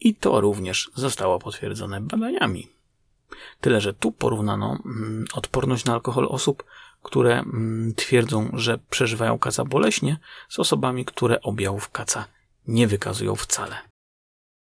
I 0.00 0.14
to 0.14 0.40
również 0.40 0.90
zostało 0.94 1.38
potwierdzone 1.38 2.00
badaniami. 2.00 2.68
Tyle, 3.60 3.80
że 3.80 3.94
tu 3.94 4.12
porównano 4.12 4.78
mm, 4.84 5.24
odporność 5.34 5.84
na 5.84 5.92
alkohol 5.92 6.26
osób, 6.30 6.64
które 7.02 7.38
mm, 7.38 7.94
twierdzą, 7.94 8.50
że 8.52 8.78
przeżywają 8.90 9.38
kaca 9.38 9.64
boleśnie, 9.64 10.18
z 10.48 10.58
osobami, 10.58 11.04
które 11.04 11.40
objawów 11.40 11.90
kaca 11.90 12.24
nie 12.66 12.86
wykazują 12.86 13.36
wcale. 13.36 13.76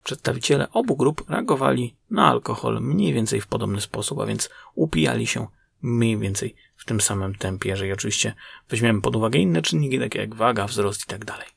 Przedstawiciele 0.04 0.70
obu 0.70 0.96
grup 0.96 1.30
reagowali 1.30 1.96
na 2.10 2.28
alkohol 2.28 2.80
mniej 2.80 3.12
więcej 3.12 3.40
w 3.40 3.46
podobny 3.46 3.80
sposób, 3.80 4.20
a 4.20 4.26
więc 4.26 4.50
upijali 4.74 5.26
się 5.26 5.46
mniej 5.82 6.18
więcej 6.18 6.54
w 6.76 6.84
tym 6.84 7.00
samym 7.00 7.34
tempie, 7.34 7.68
jeżeli 7.68 7.92
oczywiście 7.92 8.34
weźmiemy 8.68 9.00
pod 9.00 9.16
uwagę 9.16 9.38
inne 9.38 9.62
czynniki, 9.62 9.98
takie 9.98 10.18
jak 10.18 10.34
waga, 10.34 10.66
wzrost 10.66 11.02
i 11.02 11.06
tak. 11.06 11.54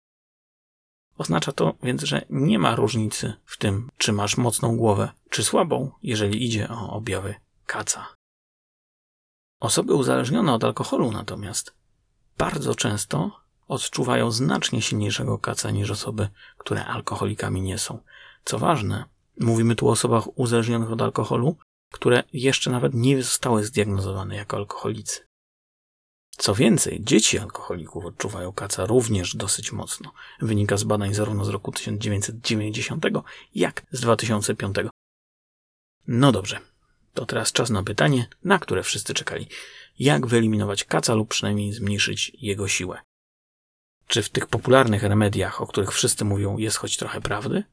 Oznacza 1.18 1.52
to 1.52 1.76
więc, 1.84 2.04
że 2.04 2.26
nie 2.30 2.60
ma 2.60 2.76
różnicy 2.76 3.34
w 3.46 3.58
tym, 3.58 3.90
czy 3.98 4.13
masz 4.13 4.38
mocną 4.38 4.78
głowę, 4.78 5.10
czy 5.30 5.44
słabą, 5.44 5.92
jeżeli 6.04 6.46
idzie 6.46 6.70
o 6.70 6.90
objawy 6.90 7.36
kaca. 7.66 8.17
Osoby 9.60 9.93
uzależnione 9.93 10.54
od 10.54 10.63
alkoholu 10.63 11.12
natomiast 11.12 11.74
bardzo 12.38 12.76
często 12.76 13.32
odczuwają 13.67 14.32
znacznie 14.32 14.82
silniejszego 14.82 15.38
kaca 15.38 15.72
niż 15.72 15.91
osoby, 15.91 16.30
które 16.58 16.86
alkoholikami 16.86 17.62
nie 17.62 17.78
są. 17.78 18.00
Co 18.46 18.60
ważne, 18.60 19.06
mówimy 19.39 19.76
tu 19.76 19.88
o 19.88 19.91
osobach 19.91 20.38
uzależnionych 20.39 20.91
od 20.91 21.02
alkoholu, 21.02 21.56
które 21.93 22.24
jeszcze 22.34 22.72
nawet 22.72 22.93
nie 22.93 23.24
zostały 23.24 23.63
zdiagnozowane 23.63 24.36
jako 24.36 24.58
alkoholicy. 24.58 25.28
Co 26.38 26.56
więcej, 26.56 27.04
dzieci 27.04 27.39
alkoholików 27.39 28.06
odczuwają 28.06 28.54
kaca 28.54 28.86
również 28.86 29.36
dosyć 29.36 29.72
mocno. 29.72 30.12
Wynika 30.41 30.78
z 30.78 30.84
badań 30.84 31.13
zarówno 31.13 31.46
z 31.46 31.50
roku 31.50 31.72
1990, 31.72 33.06
jak 33.56 33.86
z 33.91 34.02
2005. 34.02 34.76
No 36.08 36.32
dobrze, 36.32 36.60
to 37.18 37.26
teraz 37.26 37.52
czas 37.52 37.70
na 37.70 37.84
pytanie, 37.84 38.28
na 38.44 38.60
które 38.60 38.84
wszyscy 38.84 39.14
czekali. 39.14 39.48
Jak 40.00 40.28
wyeliminować 40.28 40.84
kaca 40.84 41.14
lub 41.14 41.30
przynajmniej 41.30 41.74
zmniejszyć 41.74 42.32
jego 42.40 42.68
siłę? 42.68 43.02
Czy 44.08 44.24
w 44.24 44.30
tych 44.30 44.48
popularnych 44.48 45.04
remediach, 45.04 45.62
o 45.62 45.68
których 45.68 45.92
wszyscy 45.92 46.26
mówią, 46.26 46.58
jest 46.58 46.78
choć 46.78 46.98
trochę 46.98 47.22
prawdy? 47.22 47.64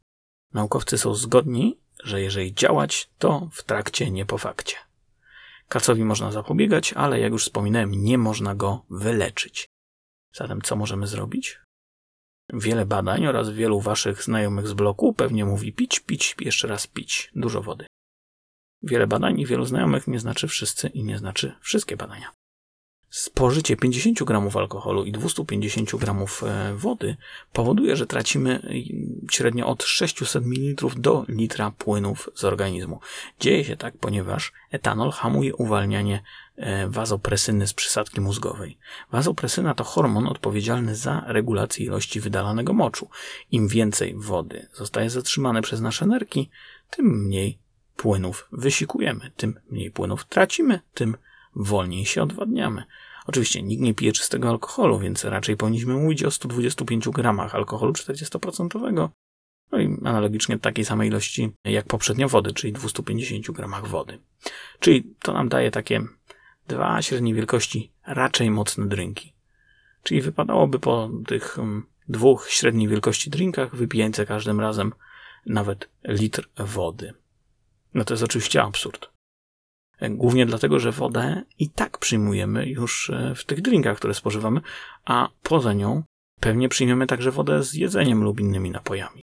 Naukowcy 0.53 0.99
są 0.99 1.15
zgodni, 1.15 1.79
że 2.05 2.21
jeżeli 2.21 2.55
działać, 2.55 3.11
to 3.19 3.49
w 3.53 3.63
trakcie, 3.63 4.11
nie 4.11 4.27
po 4.27 4.39
fakcie. 4.39 4.77
Kacowi 5.69 6.05
można 6.05 6.33
zapobiegać, 6.33 6.93
ale 6.93 7.21
jak 7.21 7.33
już 7.33 7.45
wspominałem, 7.45 8.05
nie 8.05 8.19
można 8.19 8.55
go 8.55 8.85
wyleczyć. 8.91 9.69
Zatem 10.35 10.63
co 10.63 10.77
możemy 10.77 11.07
zrobić? 11.07 11.61
Wiele 12.53 12.87
badań 12.87 13.27
oraz 13.27 13.51
wielu 13.51 13.81
waszych 13.81 14.23
znajomych 14.23 14.69
z 14.69 14.73
bloku 14.73 15.13
pewnie 15.13 15.45
mówi 15.45 15.73
pić, 15.73 16.01
pić, 16.01 16.37
jeszcze 16.41 16.69
raz 16.69 16.87
pić, 16.87 17.31
dużo 17.35 17.63
wody. 17.63 17.87
Wiele 18.85 19.07
badań 19.07 19.40
i 19.40 19.47
wielu 19.47 19.64
znajomych 19.64 20.09
nie 20.09 20.18
znaczy 20.18 20.49
wszyscy 20.49 20.88
i 20.88 21.05
nie 21.05 21.18
znaczy 21.18 21.55
wszystkie 21.61 21.97
badania. 21.97 22.31
Spożycie 23.14 23.77
50 23.77 24.25
gramów 24.25 24.57
alkoholu 24.57 25.05
i 25.05 25.12
250 25.12 25.97
gramów 25.97 26.44
e, 26.44 26.75
wody 26.75 27.16
powoduje, 27.53 27.97
że 27.97 28.07
tracimy 28.07 28.62
średnio 29.31 29.66
od 29.66 29.83
600 29.83 30.44
ml 30.44 30.87
do 30.97 31.25
litra 31.29 31.70
płynów 31.70 32.31
z 32.35 32.44
organizmu. 32.44 33.01
Dzieje 33.40 33.64
się 33.64 33.77
tak, 33.77 33.99
ponieważ 33.99 34.53
etanol 34.70 35.11
hamuje 35.11 35.55
uwalnianie 35.55 36.23
e, 36.57 36.88
wazopresyny 36.88 37.66
z 37.66 37.75
przysadki 37.75 38.20
mózgowej. 38.20 38.79
Wazopresyna 39.12 39.75
to 39.75 39.85
hormon 39.85 40.27
odpowiedzialny 40.27 40.94
za 40.94 41.25
regulację 41.27 41.87
ilości 41.87 42.20
wydalanego 42.20 42.73
moczu. 42.73 43.09
Im 43.51 43.68
więcej 43.68 44.14
wody 44.16 44.68
zostaje 44.73 45.11
zatrzymane 45.11 45.62
przez 45.62 45.81
nasze 45.81 46.07
nerki, 46.07 46.51
tym 46.90 47.07
mniej 47.07 47.63
płynów 47.97 48.49
wysikujemy, 48.53 49.31
tym 49.37 49.61
mniej 49.71 49.91
płynów 49.91 50.25
tracimy, 50.25 50.81
tym 50.95 51.17
wolniej 51.57 52.07
się 52.07 52.23
odwadniamy. 52.23 52.85
Oczywiście 53.27 53.63
nikt 53.63 53.83
nie 53.83 53.95
pije 53.95 54.13
czystego 54.13 54.49
alkoholu, 54.49 54.99
więc 54.99 55.25
raczej 55.25 55.57
powinniśmy 55.57 55.95
mówić 55.95 56.25
o 56.25 56.31
125 56.31 57.09
gramach 57.09 57.55
alkoholu 57.55 57.93
40%. 57.93 59.09
No 59.73 59.79
i 59.79 59.99
analogicznie 60.05 60.59
takiej 60.59 60.85
samej 60.85 61.09
ilości 61.09 61.53
jak 61.65 61.87
poprzednio 61.87 62.29
wody, 62.29 62.53
czyli 62.53 62.73
250 62.73 63.51
gramach 63.51 63.87
wody. 63.87 64.19
Czyli 64.81 65.15
to 65.23 65.33
nam 65.33 65.49
daje 65.49 65.71
takie 65.71 66.01
dwa 66.69 67.03
średniej 67.03 67.35
wielkości 67.35 67.93
raczej 68.07 68.51
mocne 68.51 68.87
drinki. 68.87 69.33
Czyli 70.03 70.21
wypadałoby 70.21 70.79
po 70.79 71.11
tych 71.27 71.59
mm, 71.59 71.87
dwóch 72.09 72.51
średniej 72.51 72.89
wielkości 72.89 73.31
drinkach 73.31 73.77
wypijać 73.77 74.17
za 74.17 74.25
każdym 74.25 74.61
razem 74.61 74.93
nawet 75.47 75.89
litr 76.05 76.49
wody. 76.57 77.15
No 77.95 78.05
to 78.05 78.15
jest 78.15 78.25
oczywiście 78.25 78.63
absurd. 78.63 79.15
Głównie 80.11 80.47
dlatego, 80.47 80.81
że 80.81 80.93
wodę 80.93 81.43
i 81.59 81.71
tak 81.71 81.99
przyjmujemy 81.99 82.67
już 82.67 83.11
e, 83.11 83.35
w 83.35 83.45
tych 83.45 83.63
drinkach, 83.63 83.97
które 83.97 84.15
spożywamy, 84.15 84.61
a 85.05 85.29
poza 85.43 85.73
nią 85.73 86.03
pewnie 86.41 86.69
przyjmiemy 86.69 87.07
także 87.07 87.31
wodę 87.31 87.63
z 87.63 87.75
jedzeniem 87.75 88.25
lub 88.25 88.41
innymi 88.41 88.71
napojami. 88.71 89.21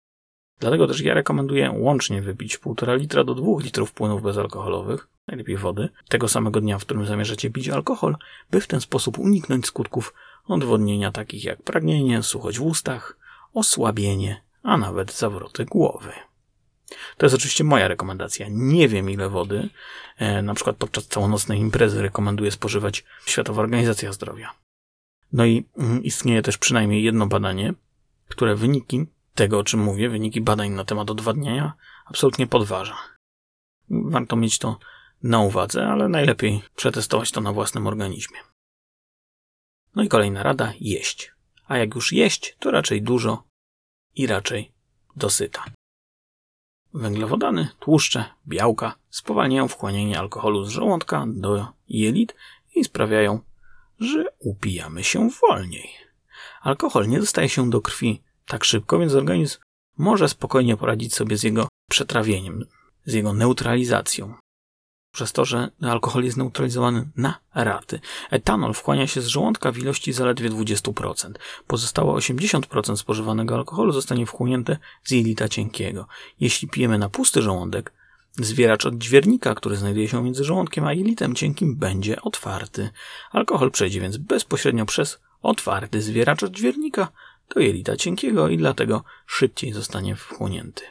Dlatego 0.60 0.86
też 0.86 1.00
ja 1.00 1.14
rekomenduję 1.14 1.70
łącznie 1.70 2.22
wypić 2.22 2.58
1,5 2.58 2.98
litra 2.98 3.24
do 3.24 3.34
2 3.34 3.46
litrów 3.62 3.92
płynów 3.92 4.22
bezalkoholowych, 4.22 5.08
najlepiej 5.28 5.56
wody, 5.56 5.88
tego 6.08 6.28
samego 6.28 6.60
dnia, 6.60 6.78
w 6.78 6.84
którym 6.84 7.06
zamierzacie 7.06 7.50
pić 7.50 7.68
alkohol, 7.68 8.16
by 8.50 8.60
w 8.60 8.66
ten 8.66 8.80
sposób 8.80 9.18
uniknąć 9.18 9.66
skutków 9.66 10.14
odwodnienia 10.46 11.12
takich 11.12 11.44
jak 11.44 11.62
pragnienie, 11.62 12.22
suchość 12.22 12.58
w 12.58 12.62
ustach, 12.62 13.18
osłabienie, 13.54 14.42
a 14.62 14.76
nawet 14.76 15.12
zawroty 15.12 15.64
głowy. 15.64 16.12
To 17.16 17.26
jest 17.26 17.36
oczywiście 17.36 17.64
moja 17.64 17.88
rekomendacja. 17.88 18.46
Nie 18.50 18.88
wiem 18.88 19.10
ile 19.10 19.28
wody, 19.28 19.68
e, 20.16 20.42
na 20.42 20.54
przykład 20.54 20.76
podczas 20.76 21.06
całonocnej 21.06 21.58
imprezy 21.58 22.02
rekomenduje 22.02 22.50
spożywać 22.50 23.04
Światowa 23.26 23.62
Organizacja 23.62 24.12
Zdrowia. 24.12 24.54
No 25.32 25.44
i 25.44 25.64
mm, 25.78 26.04
istnieje 26.04 26.42
też 26.42 26.58
przynajmniej 26.58 27.02
jedno 27.02 27.26
badanie, 27.26 27.74
które 28.28 28.54
wyniki 28.54 29.06
tego, 29.34 29.58
o 29.58 29.64
czym 29.64 29.80
mówię, 29.80 30.08
wyniki 30.08 30.40
badań 30.40 30.70
na 30.70 30.84
temat 30.84 31.10
odwadniania 31.10 31.72
absolutnie 32.06 32.46
podważa. 32.46 32.96
Warto 33.90 34.36
mieć 34.36 34.58
to 34.58 34.78
na 35.22 35.40
uwadze, 35.40 35.86
ale 35.86 36.08
najlepiej 36.08 36.62
przetestować 36.76 37.30
to 37.30 37.40
na 37.40 37.52
własnym 37.52 37.86
organizmie. 37.86 38.38
No 39.94 40.02
i 40.02 40.08
kolejna 40.08 40.42
rada: 40.42 40.72
jeść. 40.80 41.32
A 41.66 41.78
jak 41.78 41.94
już 41.94 42.12
jeść, 42.12 42.56
to 42.58 42.70
raczej 42.70 43.02
dużo 43.02 43.44
i 44.14 44.26
raczej 44.26 44.72
dosyta. 45.16 45.64
Węglowodany, 46.94 47.68
tłuszcze, 47.80 48.24
białka 48.48 48.94
spowalniają 49.10 49.68
wchłanianie 49.68 50.18
alkoholu 50.18 50.64
z 50.64 50.68
żołądka 50.68 51.24
do 51.28 51.66
jelit 51.88 52.34
i 52.74 52.84
sprawiają, 52.84 53.40
że 53.98 54.24
upijamy 54.38 55.04
się 55.04 55.28
wolniej. 55.30 55.88
Alkohol 56.62 57.08
nie 57.08 57.20
dostaje 57.20 57.48
się 57.48 57.70
do 57.70 57.80
krwi 57.80 58.22
tak 58.46 58.64
szybko, 58.64 58.98
więc 58.98 59.14
organizm 59.14 59.58
może 59.98 60.28
spokojnie 60.28 60.76
poradzić 60.76 61.14
sobie 61.14 61.36
z 61.36 61.42
jego 61.42 61.68
przetrawieniem, 61.90 62.64
z 63.04 63.12
jego 63.12 63.32
neutralizacją 63.32 64.34
przez 65.12 65.32
to, 65.32 65.44
że 65.44 65.70
alkohol 65.82 66.24
jest 66.24 66.36
neutralizowany 66.36 67.08
na 67.16 67.38
raty. 67.54 68.00
Etanol 68.30 68.74
wchłania 68.74 69.06
się 69.06 69.22
z 69.22 69.26
żołądka 69.26 69.72
w 69.72 69.78
ilości 69.78 70.12
zaledwie 70.12 70.50
20%. 70.50 71.32
Pozostałe 71.66 72.12
80% 72.12 72.96
spożywanego 72.96 73.54
alkoholu 73.54 73.92
zostanie 73.92 74.26
wchłonięte 74.26 74.76
z 75.04 75.10
jelita 75.10 75.48
cienkiego. 75.48 76.06
Jeśli 76.40 76.68
pijemy 76.68 76.98
na 76.98 77.08
pusty 77.08 77.42
żołądek, 77.42 77.92
zwieracz 78.36 78.86
odźwiernika, 78.86 79.54
który 79.54 79.76
znajduje 79.76 80.08
się 80.08 80.24
między 80.24 80.44
żołądkiem 80.44 80.84
a 80.84 80.92
jelitem 80.92 81.34
cienkim, 81.34 81.76
będzie 81.76 82.22
otwarty. 82.22 82.90
Alkohol 83.30 83.70
przejdzie 83.70 84.00
więc 84.00 84.16
bezpośrednio 84.16 84.86
przez 84.86 85.20
otwarty 85.42 86.02
zwieracz 86.02 86.42
odźwiernika 86.42 87.08
do 87.54 87.60
jelita 87.60 87.96
cienkiego 87.96 88.48
i 88.48 88.56
dlatego 88.56 89.04
szybciej 89.26 89.72
zostanie 89.72 90.16
wchłonięty. 90.16 90.82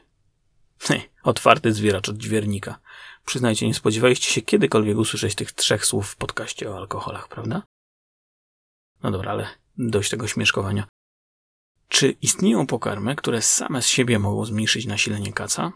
otwarty 1.24 1.74
zwieracz 1.74 2.10
odźwiernika. 2.10 2.80
Przyznajcie, 3.32 3.68
nie 3.68 3.74
spodziewaliście 3.74 4.34
się 4.34 4.42
kiedykolwiek 4.42 4.98
usłyszeć 4.98 5.36
tych 5.36 5.52
trzech 5.52 5.86
słów 5.86 6.10
w 6.10 6.16
podcaście 6.16 6.72
o 6.72 6.78
alkoholach, 6.78 7.28
prawda? 7.28 7.64
No 9.04 9.12
dobra, 9.12 9.32
ale 9.32 9.48
dość 9.78 10.10
tego 10.10 10.28
śmieszkowania. 10.28 10.88
Czy 11.88 12.10
istnieją 12.22 12.68
pokarmy, 12.68 13.16
które 13.16 13.42
same 13.42 13.82
z 13.82 13.88
siebie 13.88 14.20
mogą 14.20 14.46
zmniejszyć 14.46 14.86
nasilenie 14.86 15.34
kaca? 15.34 15.72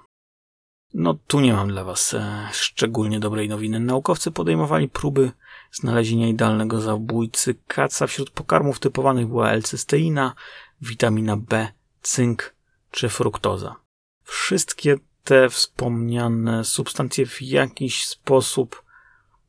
No 0.93 1.13
tu 1.27 1.39
nie 1.39 1.53
mam 1.53 1.67
dla 1.67 1.83
Was 1.83 2.13
e, 2.13 2.49
szczególnie 2.51 3.19
dobrej 3.19 3.49
nowiny. 3.49 3.79
Naukowcy 3.79 4.31
podejmowali 4.31 4.89
próby 4.89 5.31
znalezienia 5.71 6.27
idealnego 6.27 6.81
zabójcy 6.81 7.55
kaca. 7.67 8.07
Wśród 8.07 8.29
pokarmów 8.29 8.79
typowanych 8.79 9.27
była 9.27 9.51
L-cysteina, 9.51 10.33
witamina 10.81 11.37
B, 11.37 11.67
cynk 12.01 12.55
czy 12.91 13.09
fruktoza. 13.09 13.75
Wszystkie 14.23 14.97
te 15.25 15.49
wspomniane 15.49 16.63
substancje 16.63 17.25
w 17.25 17.41
jakiś 17.41 18.05
sposób 18.05 18.83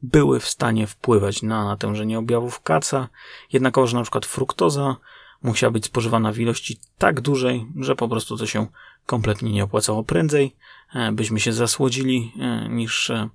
były 0.02 0.40
w 0.40 0.48
stanie 0.48 0.86
wpływać 0.86 1.42
na 1.42 1.64
natężenie 1.64 2.18
objawów 2.18 2.60
kaca, 2.60 3.08
jednakowoż 3.52 3.92
na 3.92 4.02
przykład 4.02 4.26
fruktoza 4.26 4.96
musiała 5.42 5.70
być 5.70 5.84
spożywana 5.84 6.32
w 6.32 6.38
ilości 6.38 6.80
tak 6.98 7.20
dużej, 7.20 7.66
że 7.80 7.96
po 7.96 8.08
prostu 8.08 8.36
to 8.36 8.46
się 8.46 8.66
kompletnie 9.06 9.52
nie 9.52 9.64
opłacało 9.64 10.04
prędzej, 10.04 10.56
e, 10.94 11.12
byśmy 11.12 11.40
się 11.40 11.52
zasłodzili, 11.52 12.32
e, 12.40 12.68
niż 12.68 13.10
e, 13.10 13.28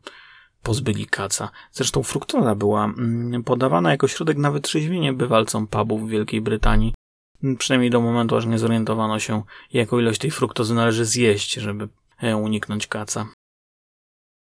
pozbyli 0.64 1.06
kaca. 1.06 1.50
Zresztą 1.72 2.04
fruktoza 2.04 2.56
była 2.56 2.86
mm, 2.86 3.44
podawana 3.44 3.92
jako 3.92 4.08
środek 4.08 4.38
na 4.38 4.52
wytrzeźwienie 4.52 5.14
bywalcom 5.14 5.68
pubów 5.68 6.08
w 6.08 6.10
Wielkiej 6.10 6.42
Brytanii, 6.42 6.94
przynajmniej 7.58 7.92
do 7.92 8.02
momentu, 8.02 8.36
aż 8.36 8.46
nie 8.46 8.60
zorientowano 8.60 9.20
się, 9.20 9.44
jaką 9.74 10.00
ilość 10.00 10.20
tej 10.20 10.32
fruktozy 10.32 10.74
należy 10.74 11.06
zjeść, 11.06 11.54
żeby 11.54 11.90
uniknąć 12.22 12.88
kaca. 12.88 13.28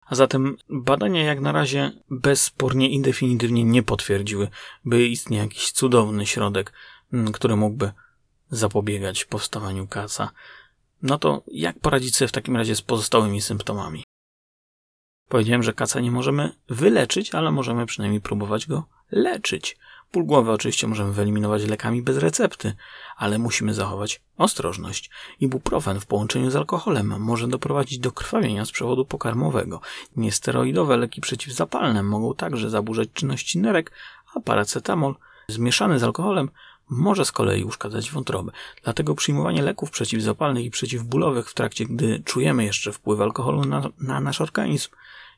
A 0.05 0.15
zatem 0.15 0.57
badania 0.69 1.23
jak 1.23 1.39
na 1.39 1.51
razie 1.51 1.91
bezspornie 2.09 2.89
i 2.89 3.01
definitywnie 3.01 3.63
nie 3.63 3.83
potwierdziły, 3.83 4.47
by 4.85 5.07
istniał 5.07 5.43
jakiś 5.43 5.71
cudowny 5.71 6.25
środek, 6.25 6.73
który 7.33 7.55
mógłby 7.55 7.91
zapobiegać 8.49 9.25
powstawaniu 9.25 9.87
kaca. 9.87 10.31
No 11.01 11.17
to 11.17 11.43
jak 11.47 11.79
poradzić 11.79 12.15
sobie 12.15 12.27
w 12.27 12.31
takim 12.31 12.57
razie 12.57 12.75
z 12.75 12.81
pozostałymi 12.81 13.41
symptomami? 13.41 14.03
Powiedziałem, 15.29 15.63
że 15.63 15.73
kaca 15.73 15.99
nie 15.99 16.11
możemy 16.11 16.55
wyleczyć, 16.69 17.35
ale 17.35 17.51
możemy 17.51 17.85
przynajmniej 17.85 18.21
próbować 18.21 18.67
go 18.67 18.83
leczyć. 19.11 19.77
Ból 20.13 20.25
głowy 20.25 20.51
oczywiście 20.51 20.87
możemy 20.87 21.13
wyeliminować 21.13 21.65
lekami 21.65 22.01
bez 22.01 22.17
recepty, 22.17 22.75
ale 23.17 23.37
musimy 23.37 23.73
zachować 23.73 24.21
ostrożność. 24.37 25.09
Ibuprofen 25.39 25.99
w 25.99 26.05
połączeniu 26.05 26.51
z 26.51 26.55
alkoholem 26.55 27.21
może 27.21 27.47
doprowadzić 27.47 27.99
do 27.99 28.11
krwawienia 28.11 28.65
z 28.65 28.71
przewodu 28.71 29.05
pokarmowego. 29.05 29.81
Niesteroidowe 30.15 30.97
leki 30.97 31.21
przeciwzapalne 31.21 32.03
mogą 32.03 32.35
także 32.35 32.69
zaburzać 32.69 33.09
czynności 33.13 33.59
nerek, 33.59 33.91
a 34.35 34.39
paracetamol 34.39 35.15
zmieszany 35.47 35.99
z 35.99 36.03
alkoholem 36.03 36.49
może 36.89 37.25
z 37.25 37.31
kolei 37.31 37.63
uszkadzać 37.63 38.11
wątrobę. 38.11 38.51
Dlatego 38.83 39.15
przyjmowanie 39.15 39.61
leków 39.61 39.91
przeciwzapalnych 39.91 40.65
i 40.65 40.71
przeciwbólowych 40.71 41.49
w 41.49 41.53
trakcie, 41.53 41.85
gdy 41.85 42.23
czujemy 42.25 42.63
jeszcze 42.63 42.91
wpływ 42.91 43.21
alkoholu 43.21 43.65
na, 43.65 43.89
na 43.99 44.19
nasz 44.19 44.41
organizm, 44.41 44.89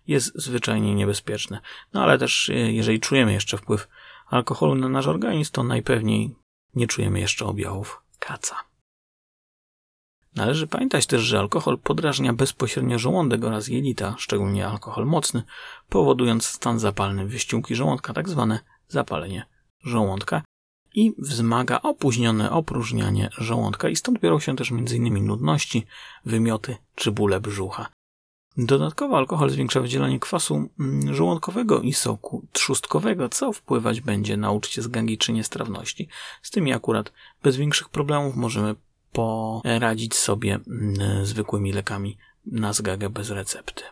jest 0.07 0.31
zwyczajnie 0.35 0.95
niebezpieczne. 0.95 1.61
No 1.93 2.03
ale 2.03 2.17
też, 2.17 2.51
jeżeli 2.67 2.99
czujemy 2.99 3.33
jeszcze 3.33 3.57
wpływ 3.57 3.87
alkoholu 4.25 4.75
na 4.75 4.89
nasz 4.89 5.07
organizm, 5.07 5.51
to 5.51 5.63
najpewniej 5.63 6.35
nie 6.75 6.87
czujemy 6.87 7.19
jeszcze 7.19 7.45
objawów 7.45 8.01
kaca. 8.19 8.55
Należy 10.35 10.67
pamiętać 10.67 11.07
też, 11.07 11.21
że 11.21 11.39
alkohol 11.39 11.77
podrażnia 11.77 12.33
bezpośrednio 12.33 12.99
żołądek 12.99 13.43
oraz 13.43 13.67
jelita, 13.67 14.15
szczególnie 14.17 14.67
alkohol 14.67 15.05
mocny, 15.05 15.43
powodując 15.89 16.45
stan 16.45 16.79
zapalny 16.79 17.25
wyściółki 17.27 17.75
żołądka, 17.75 18.13
tak 18.13 18.29
zwane 18.29 18.59
zapalenie 18.87 19.45
żołądka 19.83 20.41
i 20.95 21.13
wzmaga 21.17 21.81
opóźnione 21.81 22.51
opróżnianie 22.51 23.29
żołądka 23.37 23.89
i 23.89 23.95
stąd 23.95 24.19
biorą 24.19 24.39
się 24.39 24.55
też 24.55 24.71
m.in. 24.71 25.25
nudności, 25.25 25.85
wymioty 26.25 26.77
czy 26.95 27.11
bóle 27.11 27.39
brzucha. 27.41 27.87
Dodatkowo 28.57 29.17
alkohol 29.17 29.49
zwiększa 29.49 29.79
wydzielanie 29.79 30.19
kwasu 30.19 30.69
mm, 30.79 31.13
żołądkowego 31.13 31.81
i 31.81 31.93
soku 31.93 32.45
trzustkowego, 32.51 33.29
co 33.29 33.53
wpływać 33.53 34.01
będzie 34.01 34.37
na 34.37 34.51
uczucie 34.51 34.81
zgangi 34.81 35.17
czy 35.17 35.33
niestrawności. 35.33 36.07
Z 36.41 36.51
tymi 36.51 36.73
akurat 36.73 37.13
bez 37.43 37.57
większych 37.57 37.89
problemów 37.89 38.35
możemy 38.35 38.75
poradzić 39.11 40.15
sobie 40.15 40.59
mm, 40.67 41.25
zwykłymi 41.25 41.73
lekami 41.73 42.17
na 42.45 42.73
zgagę 42.73 43.09
bez 43.09 43.29
recepty. 43.29 43.83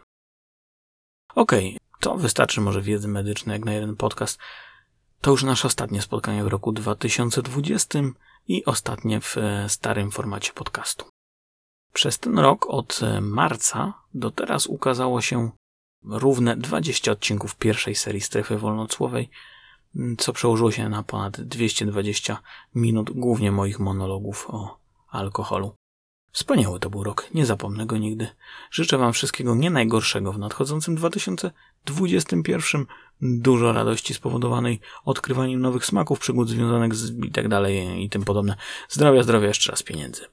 Okej, 1.35 1.67
okay, 1.67 1.79
to 1.99 2.17
wystarczy 2.17 2.61
może 2.61 2.81
wiedzy 2.81 3.07
medycznej 3.07 3.53
jak 3.53 3.65
na 3.65 3.73
jeden 3.73 3.95
podcast. 3.95 4.39
To 5.21 5.31
już 5.31 5.43
nasze 5.43 5.67
ostatnie 5.67 6.01
spotkanie 6.01 6.43
w 6.43 6.47
roku 6.47 6.71
2020 6.71 7.99
i 8.47 8.65
ostatnie 8.65 9.21
w 9.21 9.37
e, 9.37 9.69
starym 9.69 10.11
formacie 10.11 10.53
podcastu. 10.53 11.12
Przez 11.93 12.19
ten 12.19 12.39
rok 12.39 12.65
od 12.69 12.99
e, 13.03 13.21
marca 13.21 13.93
do 14.13 14.31
teraz 14.31 14.67
ukazało 14.67 15.21
się 15.21 15.51
równe 16.03 16.57
20 16.57 17.11
odcinków 17.11 17.55
pierwszej 17.55 17.95
serii 17.95 18.21
Strefy 18.21 18.57
Wolnocłowej, 18.57 19.29
co 20.17 20.33
przełożyło 20.33 20.71
się 20.71 20.89
na 20.89 21.03
ponad 21.03 21.41
220 21.41 22.41
minut 22.75 23.11
głównie 23.11 23.51
moich 23.51 23.79
monologów 23.79 24.49
o 24.49 24.79
alkoholu. 25.09 25.75
Wspaniały 26.31 26.79
to 26.79 26.89
był 26.89 27.03
rok, 27.03 27.27
nie 27.33 27.45
zapomnę 27.45 27.85
go 27.85 27.97
nigdy. 27.97 28.27
Życzę 28.71 28.97
Wam 28.97 29.13
wszystkiego 29.13 29.55
nie 29.55 29.69
najgorszego 29.69 30.33
w 30.33 30.39
nadchodzącym 30.39 30.95
2021. 30.95 32.85
Dużo 33.21 33.73
radości 33.73 34.13
spowodowanej 34.13 34.79
odkrywaniem 35.05 35.61
nowych 35.61 35.85
smaków, 35.85 36.19
przygód 36.19 36.49
związanych 36.49 36.95
z 36.95 37.25
i 37.25 37.31
tak 37.31 37.45
i 37.97 38.09
tym 38.09 38.23
podobne. 38.23 38.55
Zdrowia, 38.89 39.23
zdrowia, 39.23 39.47
jeszcze 39.47 39.71
raz 39.71 39.83
pieniędzy. 39.83 40.25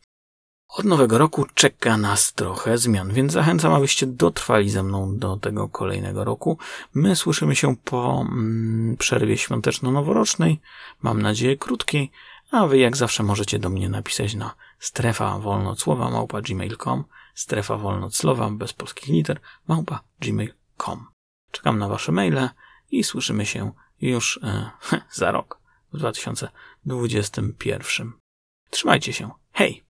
Od 0.70 0.84
nowego 0.84 1.18
roku 1.18 1.46
czeka 1.54 1.96
nas 1.96 2.32
trochę 2.32 2.78
zmian, 2.78 3.12
więc 3.12 3.32
zachęcam, 3.32 3.72
abyście 3.72 4.06
dotrwali 4.06 4.70
ze 4.70 4.82
mną 4.82 5.18
do 5.18 5.36
tego 5.36 5.68
kolejnego 5.68 6.24
roku. 6.24 6.58
My 6.94 7.16
słyszymy 7.16 7.56
się 7.56 7.76
po 7.76 8.26
mm, 8.28 8.96
przerwie 8.96 9.36
świąteczno-noworocznej, 9.36 10.60
mam 11.02 11.22
nadzieję 11.22 11.56
krótkiej, 11.56 12.10
a 12.50 12.66
wy 12.66 12.78
jak 12.78 12.96
zawsze 12.96 13.22
możecie 13.22 13.58
do 13.58 13.68
mnie 13.68 13.88
napisać 13.88 14.34
na 14.34 14.54
strefa 14.78 15.38
wolnocłowa 15.38 16.10
małpa 16.10 16.40
gmail.com, 16.40 17.04
strefa 17.34 17.76
wolnoclowa 17.76 18.50
bez 18.50 18.72
polskich 18.72 19.08
liter 19.08 19.40
małpa 19.68 20.00
gmail.com. 20.20 21.06
Czekam 21.50 21.78
na 21.78 21.88
wasze 21.88 22.12
maile 22.12 22.48
i 22.90 23.04
słyszymy 23.04 23.46
się 23.46 23.72
już 24.00 24.40
e, 24.42 24.70
za 25.20 25.30
rok 25.30 25.60
w 25.92 25.98
2021. 25.98 28.12
Trzymajcie 28.70 29.12
się. 29.12 29.30
Hej! 29.52 29.89